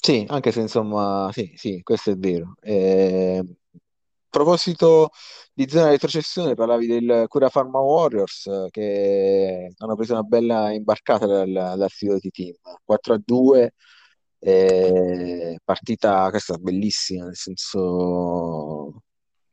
[0.00, 2.54] Sì, anche se insomma, sì, sì, questo è vero.
[2.60, 5.10] Eh, a proposito
[5.52, 11.26] di zona retrocessione, parlavi del Cura Pharma Warriors eh, che hanno preso una bella imbarcata
[11.26, 12.54] dal, dal sito di team
[12.84, 13.72] 4 a 2,
[14.40, 19.02] eh, partita questa bellissima, nel senso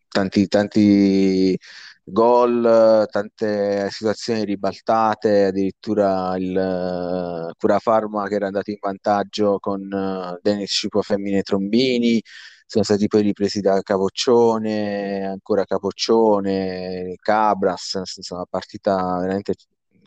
[0.10, 1.58] tanti, tanti
[2.06, 10.40] gol, tante situazioni ribaltate, addirittura il uh, Curafarma che era andato in vantaggio con uh,
[10.42, 12.22] Denis Cipo Femmine Trombini,
[12.68, 19.54] sono stati poi ripresi da Capoccione, ancora Capoccione, Cabras, senso una partita veramente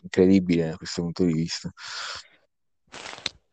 [0.01, 1.69] incredibile da questo punto di vista.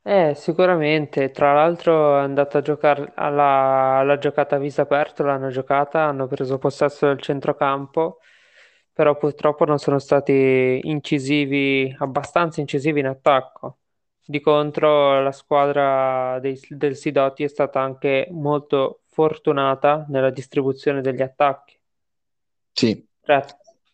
[0.02, 5.48] Eh, sicuramente, tra l'altro è andato a giocare alla, alla giocata a viso aperto, l'hanno
[5.48, 8.18] giocata, hanno preso possesso del centrocampo,
[8.96, 13.80] però purtroppo non sono stati incisivi, abbastanza incisivi in attacco.
[14.24, 21.20] Di contro, la squadra dei- del Sidoti è stata anche molto fortunata nella distribuzione degli
[21.22, 21.78] attacchi.
[22.74, 23.44] Sì, Cioè,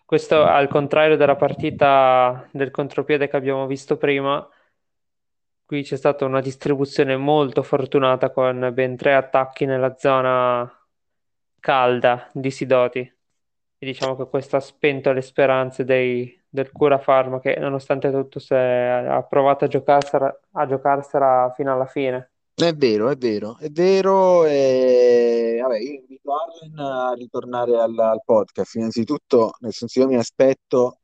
[0.04, 4.46] questo al contrario della partita del contropiede che abbiamo visto prima,
[5.64, 10.70] qui c'è stata una distribuzione molto fortunata con ben tre attacchi nella zona
[11.60, 13.12] calda di Sidoti.
[13.82, 18.38] E diciamo che questo ha spento le speranze dei- del Cura Pharma che nonostante tutto
[18.38, 22.30] se ha provato a giocarsela, a giocarsela fino alla fine.
[22.54, 24.44] È vero, è vero, è vero.
[24.44, 25.58] E...
[25.60, 28.76] Vabbè, io invito Arlen a ritornare al, al podcast.
[28.76, 30.98] Innanzitutto, nel senso, io mi aspetto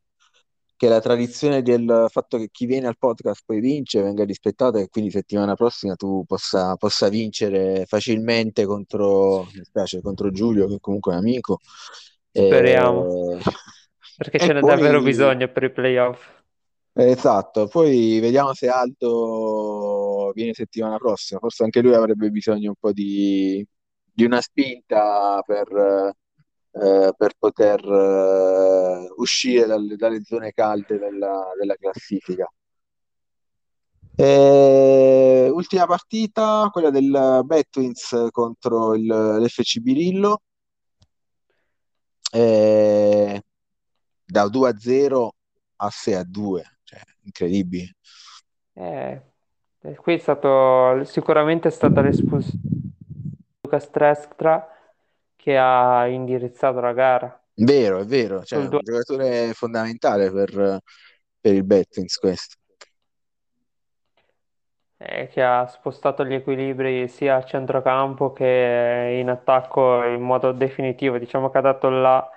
[0.77, 4.87] che la tradizione del fatto che chi viene al podcast poi vince venga rispettata e
[4.87, 11.15] quindi settimana prossima tu possa, possa vincere facilmente contro, mi spiace, contro Giulio, che comunque
[11.15, 11.59] è un amico.
[12.31, 13.43] Speriamo, E...
[14.17, 16.37] perché e ce n'è poi davvero bisogno per i playoff.
[16.93, 22.93] Esatto, poi vediamo se Aldo viene settimana prossima, forse anche lui avrebbe bisogno un po'
[22.93, 23.65] di,
[24.13, 26.13] di una spinta per,
[26.73, 32.51] eh, per poter eh, uscire dalle, dalle zone calde della, della classifica.
[34.17, 40.41] E, ultima partita, quella del Betwins contro il, l'FC Birillo,
[42.31, 43.43] E
[44.25, 45.35] da 2 a 0
[45.77, 47.97] a 6 a 2, cioè incredibile.
[48.75, 49.23] Eh,
[49.97, 52.91] qui è stato sicuramente è stata l'espulsione di
[53.63, 54.69] Lucas Trestra
[55.37, 57.43] che ha indirizzato la gara.
[57.55, 60.81] Vero, è vero, cioè, è un giocatore fondamentale per,
[61.41, 62.57] per il Bettins questo.
[64.99, 71.19] Eh, che ha spostato gli equilibri sia a centrocampo che in attacco in modo definitivo.
[71.19, 72.29] Diciamo che ha dato là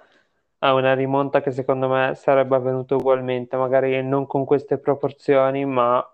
[0.60, 6.08] a una rimonta che secondo me sarebbe avvenuta ugualmente, magari non con queste proporzioni, ma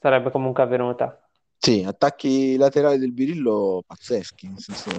[0.00, 1.16] sarebbe comunque avvenuta.
[1.56, 4.90] Sì, attacchi laterali del Birillo pazzeschi, nel senso,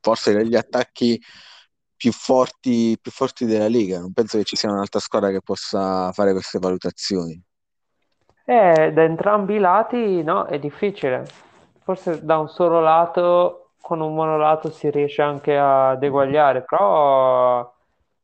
[0.00, 1.20] forse degli attacchi
[1.94, 4.00] più forti, più forti della Lega.
[4.00, 7.38] Non penso che ci sia un'altra squadra che possa fare queste valutazioni.
[8.44, 11.24] Eh, da entrambi i lati, no, è difficile.
[11.82, 17.72] Forse da un solo lato, con un monolato si riesce anche ad eguagliare, però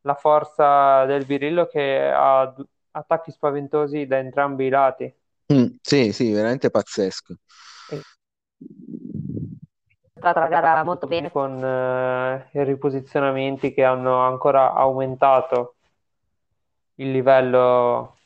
[0.03, 2.53] la forza del Birillo che ha
[2.93, 5.15] attacchi spaventosi da entrambi i lati.
[5.53, 7.35] Mm, sì, sì, veramente pazzesco.
[10.21, 15.77] Una gara molto bene con eh, i riposizionamenti che hanno ancora aumentato
[16.97, 18.18] il livello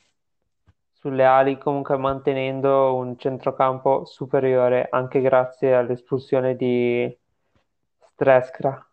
[1.02, 7.12] sulle ali, comunque mantenendo un centrocampo superiore anche grazie all'espulsione di
[8.12, 8.86] Streskra.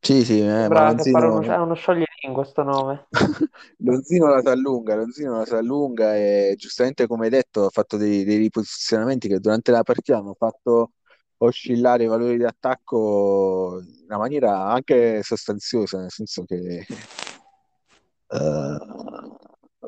[0.00, 3.08] Sì, sì, eh, ma Lonzino, è uno scioglilingua sto nome.
[3.76, 7.98] Lonzino la sa lunga, Lonzino la sa lunga e giustamente come hai detto ha fatto
[7.98, 10.92] dei, dei riposizionamenti che durante la partita hanno fatto
[11.42, 16.86] oscillare i valori di attacco in una maniera anche sostanziosa, nel senso che
[18.28, 19.39] eh,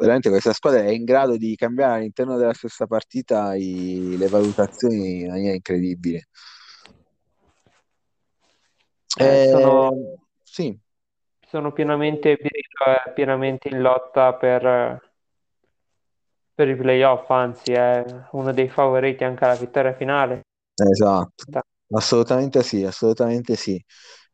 [0.02, 5.20] veramente questa squadra è in grado di cambiare all'interno della stessa partita i- le valutazioni
[5.22, 6.28] in maniera incredibile.
[9.14, 10.78] Eh, sono, Eh, sì,
[11.46, 15.00] sono pienamente, è pienamente in lotta per,
[16.54, 20.40] per i playoff, anzi è uno dei favoriti anche alla vittoria finale.
[20.74, 21.44] esatto,
[21.92, 23.82] assolutamente sì, assolutamente sì.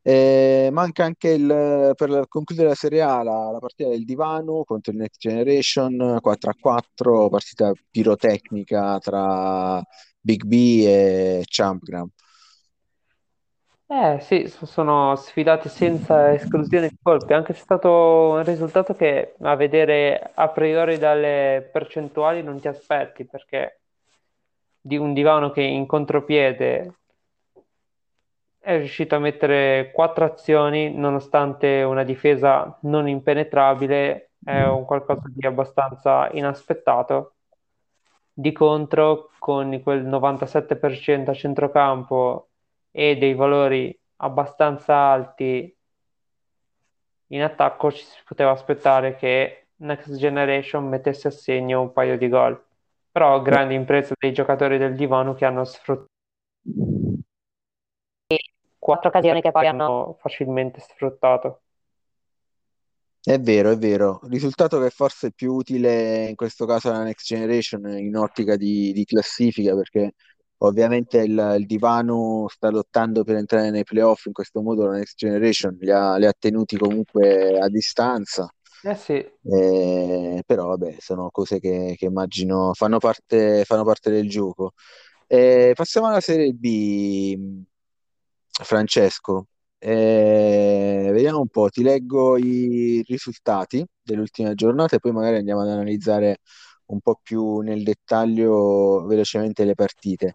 [0.03, 4.99] Manca anche il, per concludere la Serie A la, la partita del Divano contro il
[4.99, 9.83] Next Generation 4 a 4, partita pirotecnica tra
[10.21, 12.09] Big B e Champgram.
[13.91, 17.91] Eh sì, so- sono sfidati senza esclusione di colpi, anche se è stato
[18.33, 23.81] un risultato che a vedere a priori dalle percentuali non ti aspetti, perché
[24.79, 26.98] di un divano che in contropiede
[28.69, 35.47] è riuscito a mettere quattro azioni nonostante una difesa non impenetrabile, è un qualcosa di
[35.47, 37.37] abbastanza inaspettato.
[38.31, 42.49] Di contro, con quel 97% a centrocampo
[42.91, 45.75] e dei valori abbastanza alti
[47.29, 52.29] in attacco ci si poteva aspettare che Next Generation mettesse a segno un paio di
[52.29, 52.63] gol.
[53.11, 56.17] Però grande impresa dei giocatori del divano che hanno sfruttato
[58.89, 61.61] quattro occasioni che poi hanno facilmente sfruttato.
[63.23, 64.21] È vero, è vero.
[64.23, 68.93] Risultato che forse è più utile in questo caso alla Next Generation in ottica di,
[68.93, 70.15] di classifica, perché
[70.59, 75.19] ovviamente il, il, divano sta lottando per entrare nei playoff, in questo modo la Next
[75.19, 78.51] Generation li ha, li ha tenuti comunque a distanza.
[78.85, 79.17] Eh sì.
[79.17, 84.73] Eh, però vabbè, sono cose che, che immagino fanno parte, fanno parte del gioco.
[85.27, 87.67] Eh, passiamo alla Serie B,
[88.65, 89.47] Francesco.
[89.79, 95.63] Eh, vediamo un po', ti leggo i risultati delle ultime giornate e poi magari andiamo
[95.63, 96.39] ad analizzare
[96.87, 100.35] un po' più nel dettaglio velocemente le partite.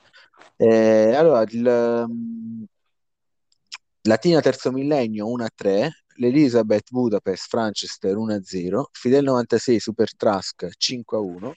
[0.55, 2.65] Eh, allora, il, um,
[4.01, 11.51] Latina Terzo Millennio 1-3, l'Elizabeth Budapest Franchester 1-0, Fidel 96 Super Trask 5-1,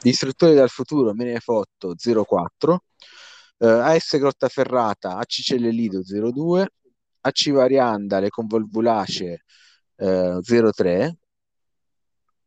[0.00, 2.76] Distruttori dal Futuro Menefotto 0-4,
[3.58, 6.66] eh, AS Grottaferrata AC Cellelido 0-2,
[7.20, 9.44] AC Varianda Le Convolvulace
[9.96, 11.12] eh, 0-3,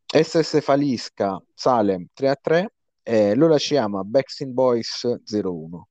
[0.05, 2.66] SS Falisca Salem 3-3
[3.03, 5.82] e Lola Ciama Backstreet Boys 0-1.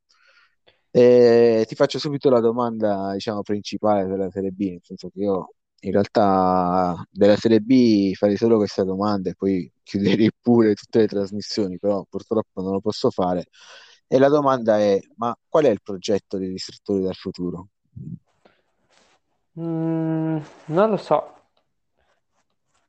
[0.93, 5.55] E ti faccio subito la domanda, diciamo, principale della Serie B, nel senso che io
[5.83, 11.07] in realtà della Serie B farei solo questa domanda e poi chiuderei pure tutte le
[11.07, 13.47] trasmissioni, però purtroppo non lo posso fare.
[14.13, 17.69] E la domanda è: ma qual è il progetto degli istruttori del futuro?
[19.59, 21.35] Mm, non lo so,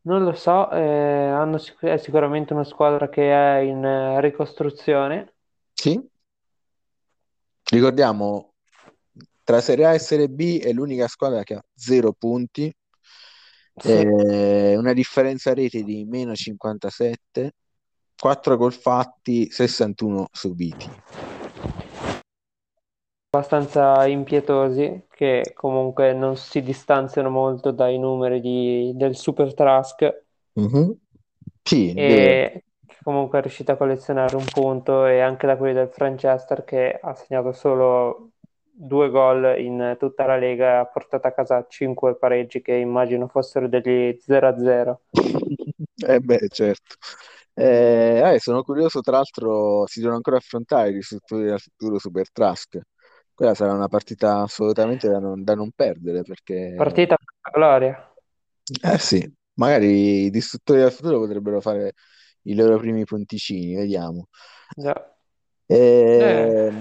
[0.03, 5.33] non lo so, eh, hanno sic- è sicuramente una squadra che è in eh, ricostruzione.
[5.73, 5.99] Sì?
[7.71, 8.53] Ricordiamo,
[9.43, 12.73] tra Serie A e Serie B è l'unica squadra che ha zero punti,
[13.77, 13.89] Sì.
[13.89, 17.53] eh, una differenza rete di meno 57,
[18.21, 20.87] 4 gol fatti, 61 subiti
[23.33, 30.95] abbastanza impietosi che comunque non si distanziano molto dai numeri di- del Super Trask Mhm.
[31.63, 32.63] Sì, e che
[33.03, 37.15] comunque è riuscito a collezionare un punto e anche da quelli del Franchester che ha
[37.15, 38.31] segnato solo
[38.69, 43.27] due gol in tutta la Lega e ha portato a casa cinque pareggi che immagino
[43.27, 45.01] fossero degli 0-0.
[46.03, 46.95] Eh beh, certo.
[47.61, 52.31] Eh, eh, sono curioso, tra l'altro si devono ancora affrontare i risultati del futuro Super
[52.31, 52.79] Trask.
[53.35, 58.13] Quella sarà una partita assolutamente da non, da non perdere perché, Partita per la gloria.
[58.81, 61.93] eh sì, magari i distruttori del futuro potrebbero fare
[62.43, 64.29] i loro primi punticini, vediamo.
[64.75, 65.15] Già.
[65.67, 65.77] E...
[65.77, 66.73] Eh,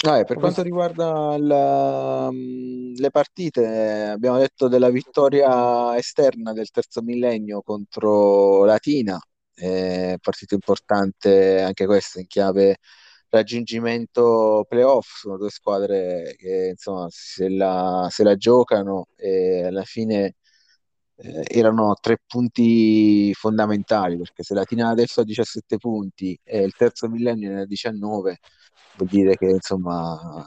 [0.00, 3.66] Vabbè, per quanto riguarda la- mh, le partite,
[4.12, 9.18] abbiamo detto della vittoria esterna del terzo millennio contro Latina,
[9.54, 12.76] eh, partita importante anche questa in chiave
[13.28, 20.36] raggiungimento playoff, sono due squadre che insomma se la, se la giocano e alla fine
[21.16, 27.08] eh, erano tre punti fondamentali perché se Latina adesso ha 17 punti e il terzo
[27.08, 28.38] millennio ne ha 19
[28.96, 30.44] vuol dire che insomma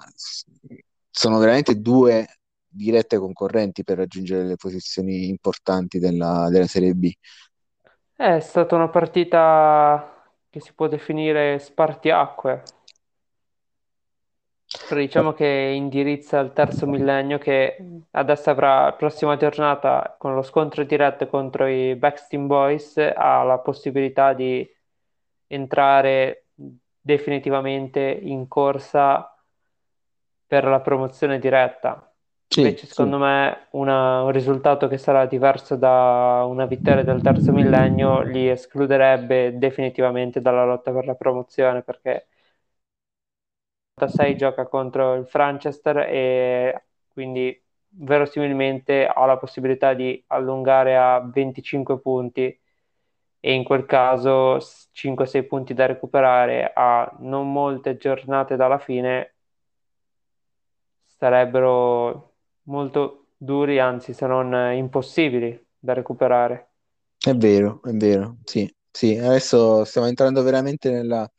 [1.10, 2.28] sono veramente due
[2.68, 7.12] dirette concorrenti per raggiungere le posizioni importanti della, della Serie B.
[8.16, 12.64] È stata una partita che si può definire spartiacque,
[14.92, 20.84] diciamo che indirizza il terzo millennio che adesso avrà la prossima giornata con lo scontro
[20.84, 24.70] diretto contro i Backstreet Boys, ha la possibilità di
[25.48, 26.46] entrare
[27.02, 29.36] definitivamente in corsa
[30.48, 32.06] per la promozione diretta.
[32.48, 37.22] Sì, Invece, sì, secondo me, una- un risultato che sarà diverso da una vittoria del
[37.22, 42.28] terzo millennio li escluderebbe definitivamente dalla lotta per la promozione perché
[44.08, 52.00] 6 gioca contro il Franchester e quindi verosimilmente ha la possibilità di allungare a 25
[52.00, 52.60] punti
[53.42, 54.60] e in quel caso
[54.94, 59.34] 5-6 punti da recuperare a non molte giornate dalla fine
[61.06, 66.70] sarebbero molto duri, anzi se non impossibili da recuperare.
[67.20, 71.30] è vero, è vero, sì, sì, adesso stiamo entrando veramente nella,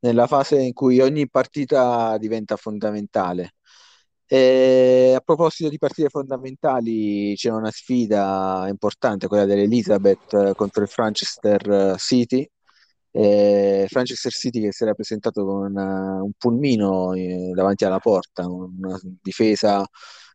[0.00, 3.54] nella fase in cui ogni partita diventa fondamentale.
[4.34, 10.88] E a proposito di partite fondamentali, c'è una sfida importante, quella dell'Elizabeth eh, contro il
[10.88, 12.48] Franchester eh, City.
[13.14, 18.46] eh, Manchester City che si era presentato con una- un pulmino eh, davanti alla porta,
[18.48, 19.84] una difesa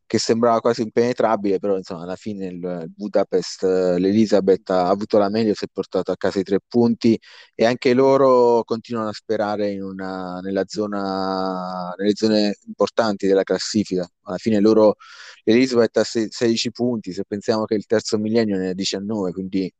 [0.07, 5.29] che sembrava quasi impenetrabile, però insomma alla fine il, Budapest, eh, l'Elizabeth ha avuto la
[5.29, 7.19] meglio, si è portato a casa i tre punti
[7.53, 14.09] e anche loro continuano a sperare una, zona, nelle zone importanti della classifica.
[14.23, 14.95] Alla fine loro,
[15.43, 19.71] l'Elizabeth ha se- 16 punti, se pensiamo che il terzo millennio ne ha 19, quindi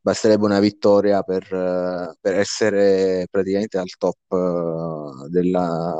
[0.00, 5.94] basterebbe una vittoria per, eh, per essere praticamente al top eh, della,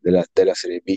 [0.00, 0.96] della, della Serie B.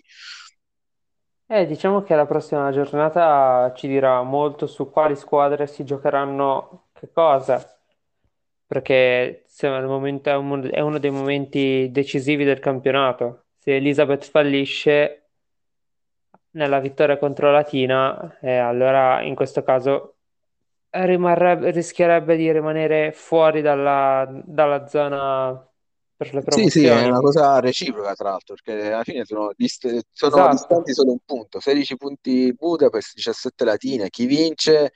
[1.52, 7.10] Eh, diciamo che la prossima giornata ci dirà molto su quali squadre si giocheranno che
[7.12, 7.60] cosa,
[8.66, 13.46] perché insomma, il momento è, un- è uno dei momenti decisivi del campionato.
[13.58, 15.30] Se Elizabeth fallisce
[16.52, 20.16] nella vittoria contro Latina, eh, allora in questo caso
[20.92, 25.69] rischierebbe di rimanere fuori dalla, dalla zona
[26.20, 27.20] per le Sì, sì, è una promozioni.
[27.20, 30.94] cosa reciproca, tra l'altro, perché alla fine sono, dist- sono distanti Esatto.
[30.94, 34.92] solo un punto, 16 punti Budapest, 17 Latina, chi vince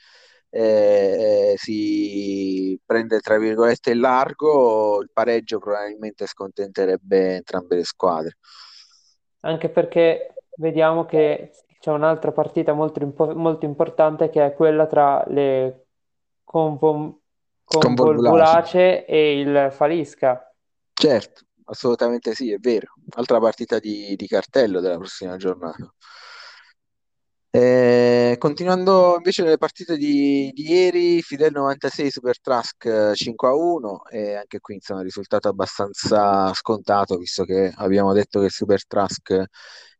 [0.50, 8.38] eh, eh, si prende, tra virgolette, il largo, il pareggio probabilmente scontenterebbe entrambe le squadre.
[9.42, 15.24] anche perché vediamo che c'è un'altra partita molto, impo- molto importante che è quella tra
[15.28, 15.88] le
[17.72, 18.58] Convolvulaci.
[18.62, 20.53] Convolvulace e il Falisca.
[21.06, 22.94] Certo, assolutamente sì, è vero.
[23.18, 25.94] Altra partita di, di cartello della prossima giornata.
[27.56, 33.54] Eh, continuando invece le partite di, di ieri, Fidel 96 Super Trask eh, 5 a
[33.54, 39.44] 1 e anche qui insomma risultato abbastanza scontato visto che abbiamo detto che Super Trask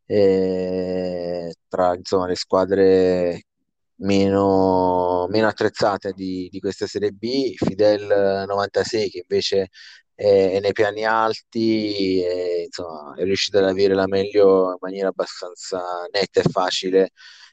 [0.04, 3.42] è tra insomma, le squadre
[3.96, 9.68] meno, meno attrezzate di, di questa Serie B, Fidel 96 che invece
[10.14, 16.06] è nei piani alti e insomma è riuscito ad avere la meglio in maniera abbastanza
[16.12, 17.10] netta e facile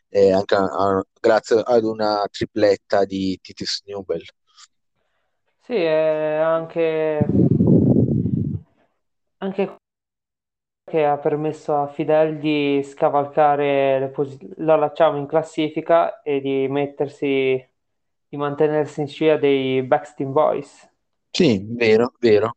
[0.09, 4.21] eh, anche a- grazie ad una tripletta di Titus Newell.
[5.61, 7.25] Sì, è anche,
[9.37, 9.75] anche
[10.83, 16.67] che ha permesso a Fidel di scavalcare le posi- la Lacciamo in classifica e di
[16.67, 17.69] mettersi,
[18.27, 20.90] di mantenersi in scia dei Backstreet Boys.
[21.31, 22.55] Sì, vero, vero.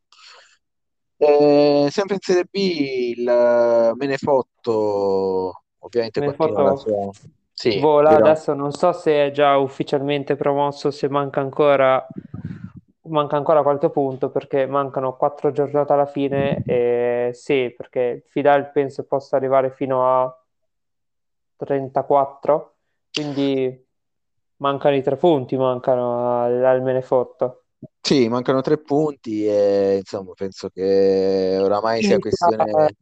[1.16, 2.54] Eh, sempre in Serie B
[3.16, 7.10] il Menefotto ovviamente Me ne continua la foto sua...
[7.52, 12.04] Sì, vola, però adesso non so se è già ufficialmente promosso, se manca ancora,
[13.02, 19.04] manca ancora qualche punto perché mancano quattro giornate alla fine e sì, perché Fidel penso
[19.04, 20.44] possa arrivare fino a
[21.56, 22.74] 34,
[23.12, 23.86] quindi
[24.56, 27.63] mancano i tre punti, mancano al, al Menefotto.
[28.04, 32.94] Sì, mancano tre punti e insomma penso che oramai sia questione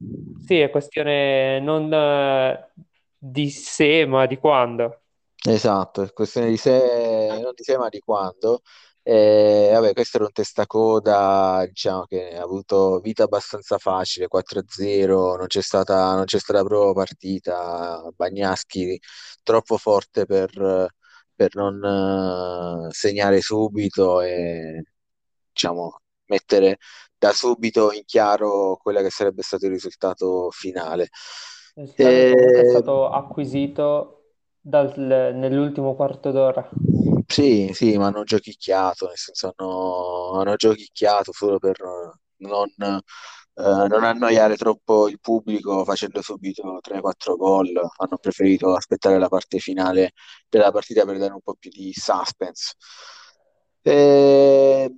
[0.46, 2.70] sì, è questione non eh,
[3.18, 5.00] di se, ma di quando.
[5.44, 8.62] Esatto, è questione di se, non di se, ma di quando.
[9.02, 15.46] Eh, vabbè, questo era un testacoda, diciamo che ha avuto vita abbastanza facile, 4-0, non
[15.48, 18.02] c'è stata, non c'è stata proprio partita.
[18.14, 19.00] Bagnaschi
[19.42, 20.92] troppo forte per,
[21.34, 24.84] per non eh, segnare subito e
[25.52, 26.78] diciamo mettere
[27.18, 31.08] da subito in chiaro quello che sarebbe stato il risultato finale.
[31.74, 34.94] Il comunque è E stato acquisito dal-
[35.34, 36.66] nell'ultimo quarto d'ora.
[37.26, 41.76] Sì, sì, ma hanno giochicchiato, nel senso hanno, hanno giochicchiato solo per
[42.38, 42.92] non, eh,
[43.88, 47.70] non annoiare troppo il pubblico facendo subito 3-4 gol.
[47.96, 50.12] Hanno preferito aspettare la parte finale
[50.48, 52.74] della partita per dare un po' più di suspense.
[53.84, 54.90] E...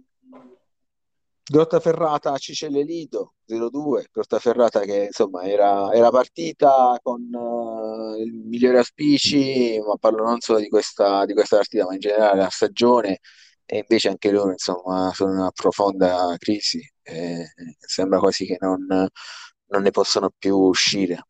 [1.47, 9.79] Grottaferrata Cicelle Lido 0-2, Grottaferrata che insomma era, era partita con eh, il migliore auspici,
[9.87, 13.19] ma parlo non solo di questa, di questa partita, ma in generale la stagione,
[13.67, 17.47] e invece anche loro insomma sono in una profonda crisi, e
[17.79, 21.27] sembra quasi che non, non ne possano più uscire.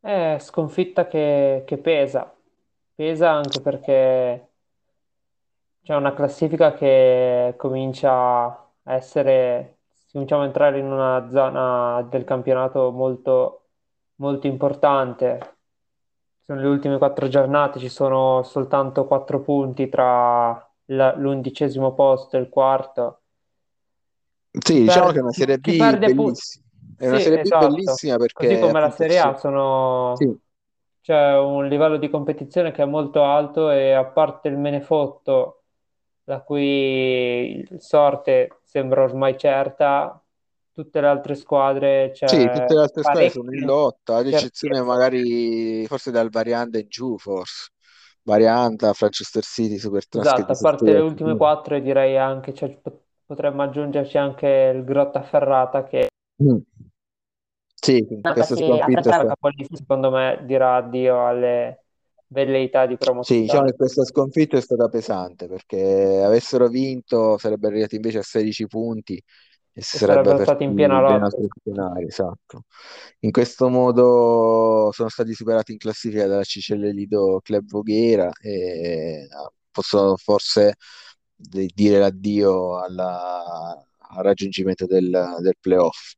[0.00, 2.34] È sconfitta che, che pesa,
[2.92, 4.51] pesa anche perché
[5.82, 8.10] c'è una classifica che comincia
[8.46, 9.78] a essere,
[10.12, 13.68] cominciamo a entrare in una zona del campionato molto,
[14.16, 15.56] molto importante.
[16.40, 20.50] Sono le ultime quattro giornate, ci sono soltanto quattro punti tra
[20.86, 23.22] la- l'undicesimo posto e il quarto.
[24.62, 26.64] Chi Sì, diciamo che è una chi- Serie chi B bellissima,
[26.96, 30.26] è una sì, Serie B esatto, bellissima così perché come la Serie A sono...
[30.26, 30.38] sì,
[31.00, 35.61] c'è un livello di competizione che è molto alto e a parte il Menefotto
[36.24, 40.16] la cui sorte sembra ormai certa.
[40.72, 44.80] Tutte le altre squadre Sì, c'è tutte le altre squadre sono in lotta, ad eccezione
[44.82, 47.70] magari forse dal Varianda in giù, forse.
[48.24, 53.00] Varianda, Manchester City, Supertras che Esatto, a parte le ultime quattro, direi anche, cioè, pot-
[53.26, 56.06] potremmo aggiungerci anche il Grottaferrata che
[56.40, 56.62] Mm.
[57.74, 61.81] Sì, sì, questa sconfitta capolista, secondo me dirà addio alle
[62.32, 67.72] velleità di Sì, diciamo promozione che questa sconfitta è stata pesante perché avessero vinto sarebbero
[67.72, 69.22] arrivati invece a 16 punti
[69.72, 71.38] e sarebbero aperti stati in piena lotta.
[72.06, 72.64] esatto.
[73.20, 79.50] In questo modo sono stati superati in classifica dalla Cicelle Lido Club Voghera e ah,
[79.70, 80.74] possono forse
[81.34, 83.74] dire l'addio alla-
[84.14, 86.12] al raggiungimento del, del playoff.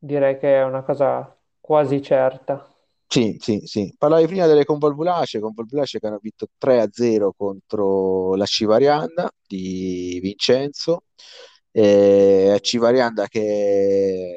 [0.00, 2.66] Direi che è una cosa quasi certa.
[3.10, 3.94] Sì, sì, sì.
[3.96, 11.04] Parlavi prima delle convolvulacee, convolvulacee che hanno vinto 3-0 contro la Civarianda di Vincenzo.
[11.70, 14.36] E la Civarianda che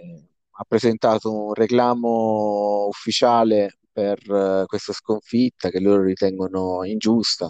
[0.52, 7.50] ha presentato un reclamo ufficiale per eh, questa sconfitta che loro ritengono ingiusta.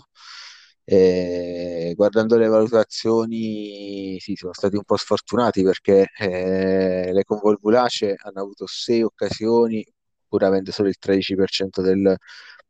[0.84, 8.42] E guardando le valutazioni, sì, sono stati un po' sfortunati perché eh, le convolvulacee hanno
[8.42, 9.86] avuto sei occasioni
[10.32, 12.16] pur avendo solo il 13% del,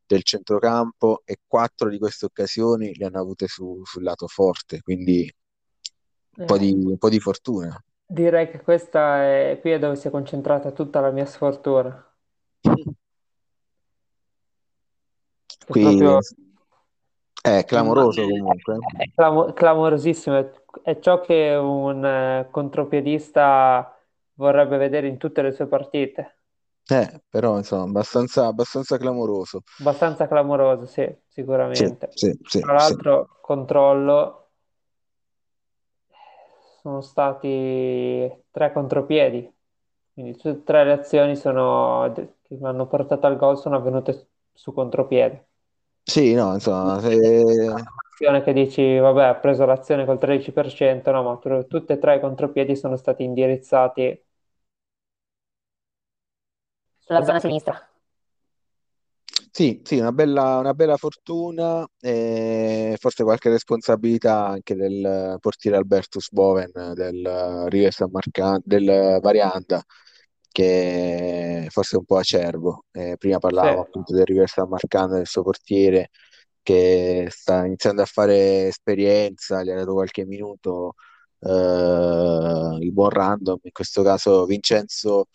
[0.08, 5.32] del centrocampo e quattro di queste occasioni le hanno avute su- sul lato forte, quindi
[6.38, 7.84] un po' Eh, di, un po' di fortuna.
[8.06, 12.14] direi che questa è qui è dove si è concentrata tutta la mia sfortuna,
[15.68, 16.20] Qui proprio
[17.42, 18.78] è clamoroso comunque.
[18.98, 20.52] È clamo- clamorosissimo, è,
[20.84, 23.98] è ciò che un eh, contropiedista
[24.34, 26.41] vorrebbe vedere in tutte le sue partite.
[26.92, 29.64] Eh, però insomma, abbastanza, abbastanza clamoroso.
[29.80, 32.20] Abbastanza clamoroso, sì, sicuramente.
[32.20, 32.96] sì, sì, Tra sì.
[32.96, 34.52] l'altro, controllo,
[36.82, 37.48] sono stati
[38.52, 39.52] tre contropiedi,
[40.14, 44.30] quindi tutte e tre le azioni sono- che mi hanno portato al gol sono avvenute
[44.54, 45.48] su contropiede.
[46.04, 47.74] Sì, no, insomma, se-
[48.14, 52.16] Azione che dici, vabbè, ha preso l'azione col 13%, no, ma tu- tutte e tre
[52.18, 54.24] i contropiedi sono stati indirizzati
[57.12, 57.86] sulla zona sinistra.
[59.54, 66.30] Sì, sì, una bella, una bella fortuna e forse qualche responsabilità anche del portiere Albertus
[66.32, 69.84] Boven del River San Marcan, del Varianda,
[70.50, 72.86] che forse è un po' acerbo.
[72.92, 76.10] Eh, prima Sì, parlavamo appunto del River San Marcan, del suo portiere
[76.64, 80.94] che sta iniziando a fare esperienza, gli ha dato qualche minuto
[81.40, 85.26] eh, il buon random, in questo caso Vincenzo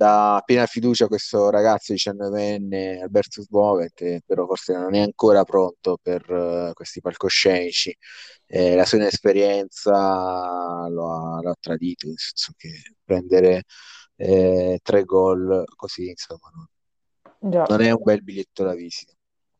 [0.00, 5.44] dà piena fiducia a questo ragazzo 19enne Albertus Bove che però forse non è ancora
[5.44, 7.94] pronto per eh, questi palcoscenici.
[8.46, 12.70] Eh, la sua inesperienza lo ha, lo ha tradito nel senso che
[13.04, 13.64] prendere
[14.16, 16.48] eh, tre gol così insomma
[17.40, 19.12] non, non è un bel biglietto da visita.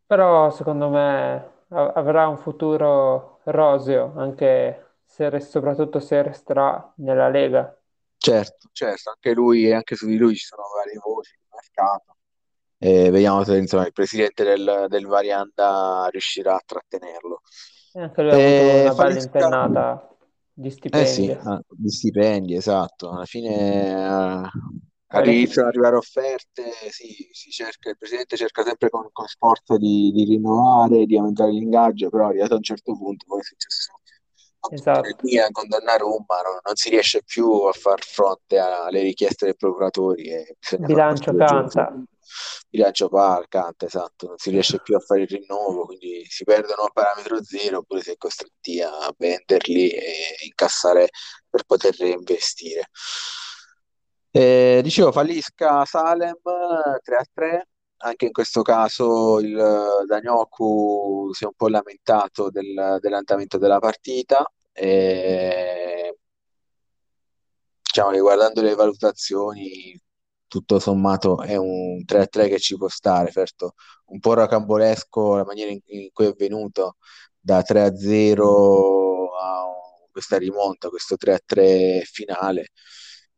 [0.06, 7.78] Però secondo me avrà un futuro roseo, anche se, soprattutto se resterà nella Lega.
[8.20, 12.16] Certo, certo, anche lui e anche su di lui ci sono varie voci di mercato.
[12.78, 17.40] E vediamo se insomma, il presidente del, del Varianda riuscirà a trattenerlo.
[17.92, 20.16] E anche lui ha avuto E una bella impennata
[20.52, 23.10] di eh sì, ah, di stipendi, esatto.
[23.10, 24.50] Alla fine eh,
[25.06, 30.10] all'inizio ad arrivare offerte, sì, si cerca, il presidente cerca sempre con, con sforzo di,
[30.12, 33.92] di rinnovare, di aumentare l'ingaggio, però arrivato a un certo punto, poi è successo
[34.68, 39.56] Esatto, Milan con Donnarumma, non, non si riesce più a far fronte alle richieste dei
[39.56, 41.94] procuratori e bilancio canta.
[42.68, 46.82] Bilancio par, canta, esatto, non si riesce più a fare il rinnovo, quindi si perdono
[46.82, 51.08] a parametro zero oppure si è costretti a venderli e incassare
[51.48, 52.90] per poter reinvestire.
[54.30, 57.62] Eh, dicevo, fallisca Salem 3-3,
[58.02, 59.54] anche in questo caso il
[60.06, 64.44] Danioku si è un po' lamentato del- dell'andamento della partita.
[64.72, 66.16] E,
[67.82, 69.98] diciamo che guardando le valutazioni,
[70.46, 73.74] tutto sommato è un 3-3 che ci può stare, certo,
[74.06, 76.96] un po' rocambolesco la maniera in, in cui è venuto
[77.38, 79.64] da 3-0 a
[80.10, 82.68] questa rimonta, questo 3-3 finale,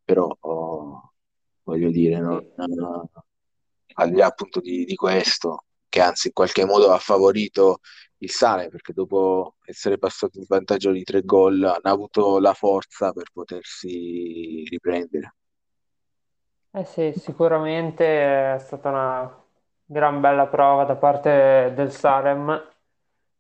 [0.05, 1.13] però oh,
[1.65, 3.09] voglio dire, non- non-
[3.95, 7.81] al di là appunto di, di questo, che anzi in qualche modo ha favorito
[8.19, 13.13] il Sale, perché dopo essere passato in vantaggio di tre gol hanno avuto la forza
[13.13, 15.35] per potersi riprendere.
[16.75, 19.45] Eh sì, sicuramente è stata una
[19.85, 22.69] gran bella prova da parte del Salem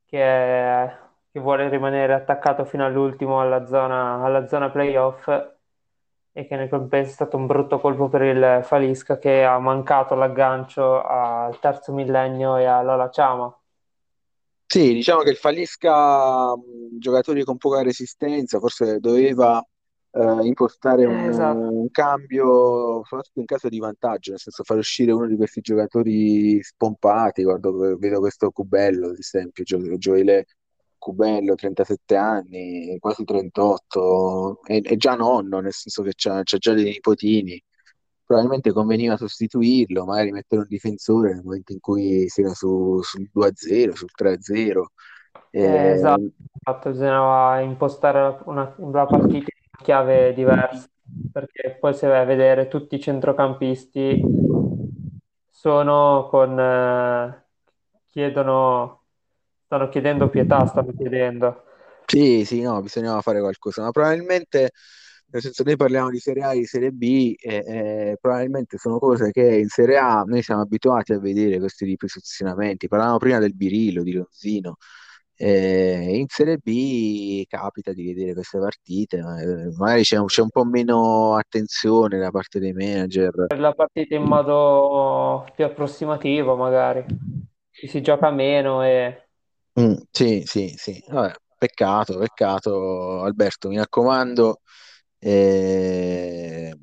[0.04, 1.00] che
[1.32, 5.28] che vuole rimanere attaccato fino all'ultimo alla zona, alla zona playoff
[6.32, 10.14] e che nel compenso è stato un brutto colpo per il Falisca che ha mancato
[10.14, 13.54] l'aggancio al terzo millennio e all'Ola Ciama.
[14.66, 16.54] Sì, diciamo che il Falisca,
[16.98, 19.62] giocatori con poca resistenza, forse doveva
[20.10, 25.12] eh, impostare un, Esatto, un cambio, soprattutto in caso di vantaggio, nel senso far uscire
[25.12, 27.42] uno di questi giocatori spompati.
[27.42, 30.46] Guardo, vedo questo Cubello, ad esempio, Gio- Gioele
[31.02, 36.72] Cubello, 37 anni, quasi 38, è, è già nonno, nel senso che c'ha, c'ha già
[36.74, 37.60] dei nipotini.
[38.24, 43.28] Probabilmente conveniva sostituirlo, magari mettere un difensore nel momento in cui si era su, sul
[43.32, 44.92] 2-0, sul 3-0.
[45.60, 50.88] eh, Eh, esatto, bisognava impostare una, la partita in una chiave diversa
[51.30, 54.34] perché poi se vai a vedere tutti i centrocampisti
[55.50, 57.46] sono con, eh,
[58.08, 59.01] chiedono,
[59.72, 61.62] stanno chiedendo pietà, stanno chiedendo.
[62.04, 64.72] Sì, sì, no, bisognava fare qualcosa, ma probabilmente,
[65.30, 68.98] nel senso, noi parliamo di Serie A e di Serie B, e, e probabilmente sono
[68.98, 72.86] cose che in Serie A noi siamo abituati a vedere questi tipi di posizionamenti.
[72.86, 74.76] Parlavamo prima del Birillo, di Lonzino,
[75.34, 80.50] e in Serie B capita di vedere queste partite, eh, magari c'è un, c'è un
[80.50, 83.46] po' meno attenzione da parte dei manager.
[83.46, 87.06] Per la partita in modo più approssimativo, magari.
[87.70, 89.28] Si gioca meno e
[89.80, 94.60] Mm, sì, sì, sì, vabbè, peccato, peccato, Alberto, mi raccomando.
[95.18, 96.76] eh,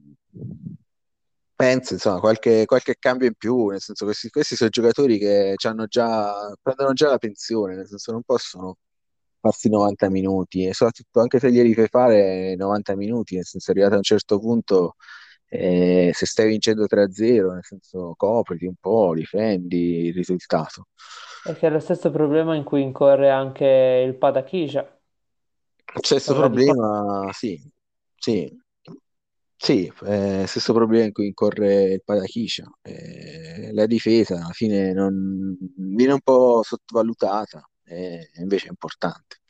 [1.55, 5.87] Penso, insomma, qualche, qualche cambio in più, nel senso questi, questi sono giocatori che c'hanno
[5.87, 8.77] già, prendono già la pensione, nel senso non possono
[9.41, 13.95] farsi 90 minuti e soprattutto anche se glieli fai fare 90 minuti, nel senso arrivato
[13.95, 14.95] a un certo punto,
[15.49, 20.87] eh, se stai vincendo 3-0, nel senso copriti un po', difendi il risultato.
[21.43, 24.99] Che è lo stesso problema in cui incorre anche il Padakija
[26.01, 27.59] Stesso problema, sì,
[28.15, 28.55] sì,
[29.55, 32.69] sì, eh, stesso problema in cui incorre il Parachiscia.
[32.81, 39.41] Eh, la difesa alla fine non, viene un po' sottovalutata, e invece è importante.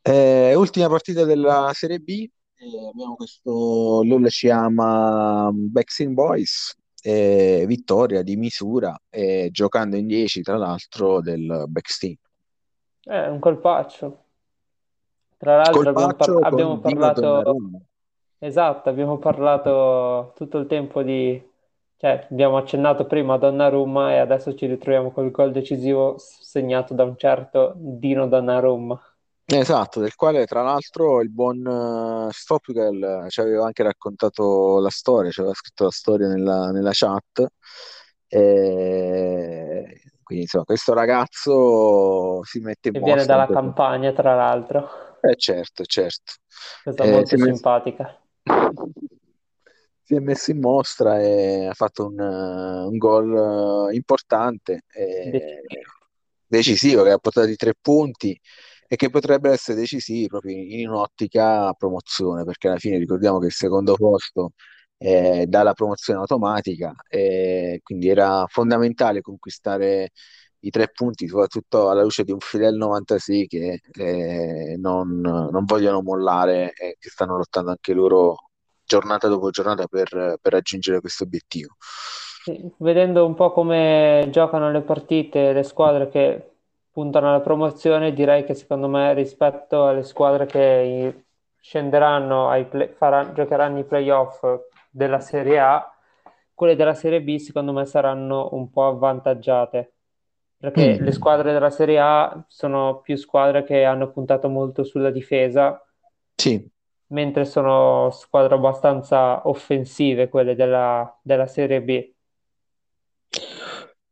[0.00, 6.74] Eh, ultima partita della Serie B, eh, abbiamo questo LoL ci ama Backstreet Boys,
[7.08, 12.18] eh, vittoria di misura, eh, giocando in 10 tra l'altro del Backstreet.
[13.02, 14.24] È un colpaccio.
[15.38, 17.60] Tra l'altro abbiamo, par- Colpaccio abbiamo con Dino parlato,
[18.38, 21.42] esatto, abbiamo parlato tutto il tempo di,
[21.96, 27.04] cioè abbiamo accennato prima a Donnarumma e adesso ci ritroviamo col gol decisivo segnato da
[27.04, 29.00] un certo Dino Donnarumma.
[29.50, 35.30] Esatto, del quale tra l'altro il buon eh, Stoppel ci aveva anche raccontato la storia,
[35.30, 37.46] ci aveva scritto la storia nella, nella chat.
[38.26, 44.90] E quindi insomma, questo ragazzo si mette in che viene dalla anche campagna, tra l'altro,
[45.22, 46.34] eh, certo, certo.
[46.84, 47.54] cosa Eh, molto è messo...
[47.54, 48.20] simpatica.
[50.02, 55.62] si è messo in mostra e ha fatto un, eh, un gol eh, importante, e
[56.46, 58.38] decisivo, che ha portato i tre punti
[58.88, 63.52] e che potrebbe essere decisivi proprio in, un'ottica promozione, perché alla fine ricordiamo che il
[63.52, 64.52] secondo posto
[64.96, 70.10] è dalla promozione automatica e quindi era fondamentale conquistare
[70.60, 76.02] i tre punti, soprattutto alla luce di un Fidel 96 che eh, non, non vogliono
[76.02, 78.48] mollare e che stanno lottando anche loro
[78.84, 81.74] giornata dopo giornata per, per raggiungere questo obiettivo.
[82.78, 86.57] Vedendo un po' come giocano le partite, le squadre che
[86.98, 91.26] puntano alla promozione, direi che secondo me rispetto alle squadre che
[91.60, 94.44] scenderanno, ai play- farà- giocheranno i playoff
[94.90, 95.92] della Serie A,
[96.54, 99.92] quelle della Serie B secondo me saranno un po' avvantaggiate,
[100.58, 105.10] perché le Mm, squadre della Serie A sono più squadre che hanno puntato molto sulla
[105.12, 105.80] difesa,
[106.38, 106.70] sì,
[107.08, 112.12] mentre sono squadre abbastanza offensive quelle della della Serie B.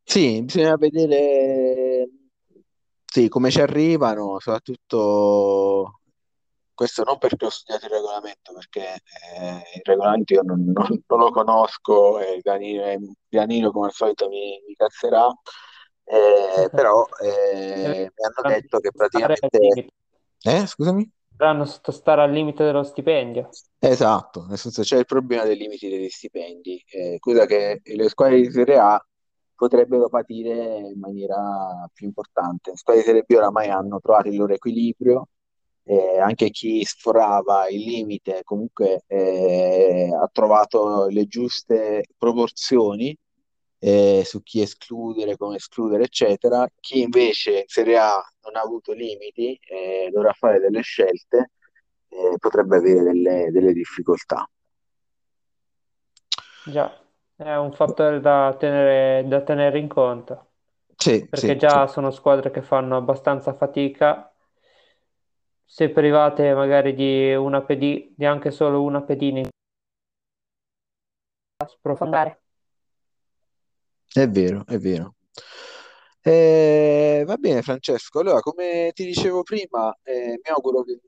[0.04, 1.85] sì, bisogna vedere
[3.16, 6.00] sì, come ci arrivano, soprattutto
[6.74, 8.96] questo non perché ho studiato il regolamento, perché
[9.38, 14.28] eh, il regolamento io non, non- non lo conosco e Danilo, Danilo, come al solito
[14.28, 15.32] mi, mi cazzerà,
[16.04, 19.86] eh, però eh, mi hanno detto che praticamente...
[20.42, 21.10] Eh, scusami?
[21.36, 23.48] dovranno sottostare al limite dello stipendio.
[23.78, 28.42] Esatto, nel senso c'è il problema dei limiti degli stipendi, eh, cosa che le squadre
[28.42, 29.02] di Serie A
[29.56, 32.70] potrebbero patire in maniera più importante.
[32.70, 35.28] Le squadre di Serie B oramai hanno trovato il loro equilibrio,
[35.84, 43.16] eh, anche chi sforava il limite comunque eh, ha trovato le giuste proporzioni
[43.78, 46.68] eh, su chi escludere, come escludere, eccetera.
[46.80, 51.52] Chi invece in Serie A non ha avuto limiti e dovrà fare delle scelte,
[52.08, 54.48] eh, potrebbe avere delle, delle difficoltà.
[56.64, 57.05] Già,
[57.36, 60.46] è un fattore da tenere, da tenere in conto,
[60.96, 61.92] Sì, perché sì, già sì.
[61.92, 64.32] sono squadre che fanno abbastanza fatica,
[65.64, 69.48] se private magari di una PD, di anche solo una pedina in
[71.66, 72.40] sprofondare.
[74.12, 75.14] È vero, è vero.
[76.22, 78.20] Eh, va bene, Francesco.
[78.20, 80.98] Allora, come ti dicevo prima, eh, mi auguro che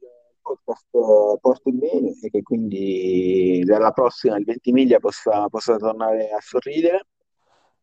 [0.49, 7.07] podcast porti bene e che quindi dalla prossima, il Ventimiglia, possa, possa tornare a sorridere.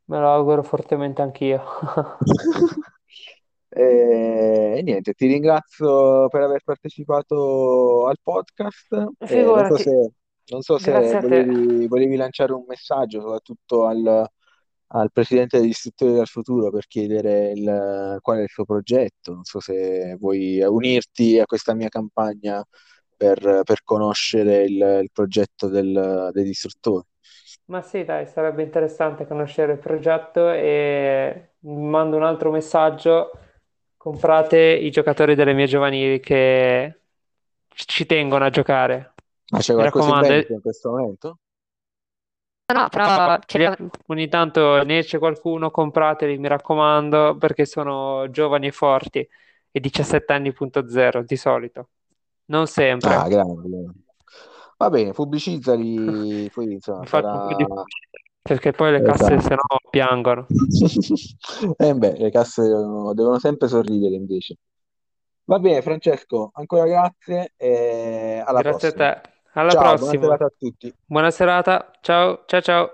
[0.05, 1.61] Me lo auguro fortemente anch'io.
[3.78, 8.93] E, niente, ti ringrazio per aver partecipato al podcast.
[9.20, 10.11] Eh, non so se,
[10.45, 14.26] non so se volevi, volevi lanciare un messaggio, soprattutto al,
[14.88, 19.33] al presidente degli istruttori del futuro per chiedere il- qual è il suo progetto.
[19.33, 22.63] Non so se vuoi unirti a questa mia campagna
[23.17, 27.05] per, per conoscere il, il progetto del- degli istruttori.
[27.65, 33.31] Ma sì, dai, sarebbe interessante conoscere il progetto e mando un altro messaggio.
[33.97, 36.99] Comprate i giocatori delle mie giovanili che
[37.73, 39.13] ci tengono a giocare.
[39.51, 41.39] Ma c'è Mi qualcosa raccomando, in questo momento?
[42.74, 48.68] No, però ce li- ogni tanto ne esce qualcuno, comprateli, mi raccomando, perché sono giovani
[48.68, 49.28] e forti
[49.72, 51.89] e 17 anni.0 di solito.
[52.45, 52.68] Non
[53.03, 53.30] Ah, sempre.
[53.30, 53.93] grande.
[54.78, 57.68] Va bene, pubblicizzali, poi insomma Mi faccio un po' di sarà...
[57.68, 58.07] pubblicità,
[58.41, 59.55] perché poi le casse se Esatto.
[59.55, 60.47] no piangono.
[61.80, 64.57] Eh beh, le casse devono, devono sempre sorridere invece.
[65.45, 68.93] Va bene, Francesco, ancora grazie e alla Grazie a prossima.
[68.93, 69.22] te.
[69.58, 70.24] Alla Ciao, buona prossima.
[70.24, 70.93] serata a tutti.
[71.06, 71.91] Buona serata.
[72.01, 72.89] Ciao, ciao, ciao.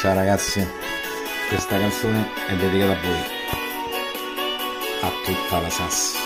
[0.00, 0.60] Ciao ragazzi,
[1.48, 3.20] questa canzone è dedicata a voi,
[5.02, 6.16] a tutta la Sass.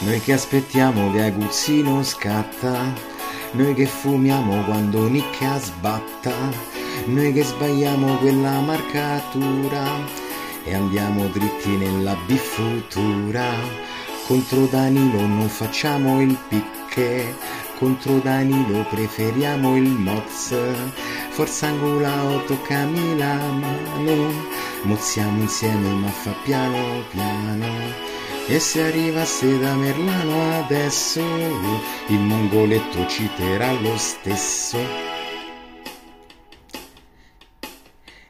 [0.00, 2.92] Noi che aspettiamo che aguzzino scatta,
[3.52, 6.34] noi che fumiamo quando nicchia sbatta,
[7.06, 9.84] noi che sbagliamo quella marcatura
[10.64, 13.44] e andiamo dritti nella biffutura.
[14.26, 17.36] Contro Danilo non facciamo il picche,
[17.78, 20.54] contro Danilo preferiamo il moz.
[21.36, 24.32] Forza angolao, toccami la mano,
[24.84, 27.66] mozziamo insieme ma fa piano piano.
[28.46, 31.20] E se arrivasse da Merlano adesso,
[32.06, 34.78] il mongoletto citerà lo stesso.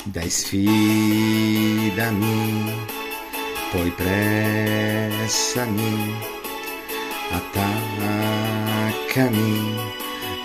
[0.03, 1.45] Dai sfidami,
[3.71, 5.55] poi pressami,
[7.31, 8.95] attaccami,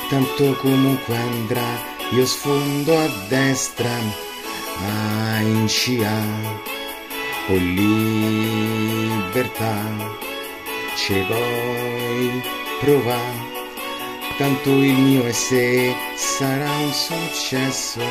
[0.10, 6.22] tanto comunque andrà, io sfondo a destra, a in scia,
[7.48, 9.02] o libertà,
[10.98, 12.42] ce puoi
[12.82, 13.50] provare,
[14.38, 18.02] tanto il mio e se sarà un successo.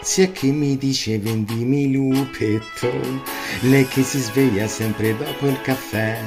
[0.00, 2.90] Sia che mi dice vendimi lupetto,
[3.60, 6.20] lei che si sveglia sempre dopo il caffè.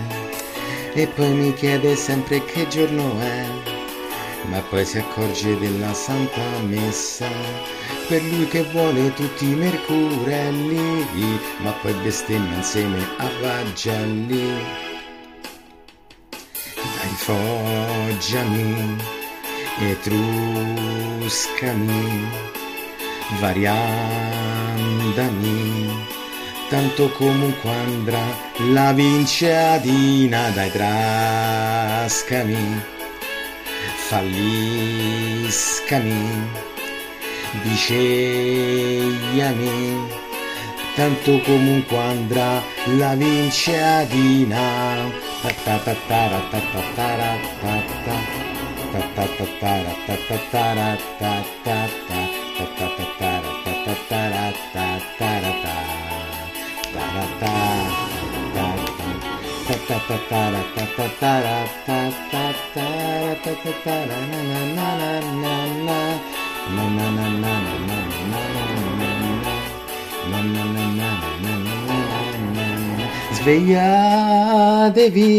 [0.93, 3.70] E poi mi chiede sempre che giorno è,
[4.51, 7.25] ma poi si accorge della santa messa,
[8.09, 11.07] per lui che vuole tutti i mercurelli,
[11.59, 14.61] ma poi bestemmia insieme a Vagelli.
[16.75, 18.97] Dai foggiami,
[19.79, 21.29] etruscami,
[23.39, 23.95] variandami,
[26.67, 28.35] tanto comunque andrà
[28.73, 32.59] la vinciadina, dai trascami,
[34.11, 35.47] falliscami,
[37.63, 38.89] dicegliami,
[40.95, 42.61] tanto comunque andrà
[42.97, 44.59] la vinciatina.
[57.39, 57.80] Ta
[73.31, 75.29] Svegliatevi,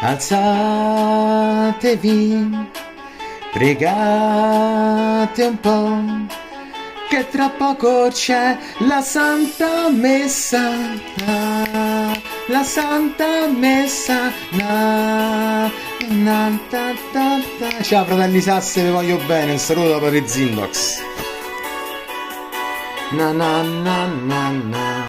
[0.00, 1.10] alzatevi,
[3.52, 6.00] Pregate un po'
[7.10, 10.70] che tra poco c'è la Santa Messa.
[12.52, 14.30] La Santa Messa.
[14.50, 15.70] Na,
[16.10, 17.82] na, ta, ta, ta.
[17.82, 19.52] Ciao fratelli Sasse, vi voglio bene.
[19.52, 21.00] Un saluto da Patrick Zindox.
[23.12, 24.92] Na na na na na.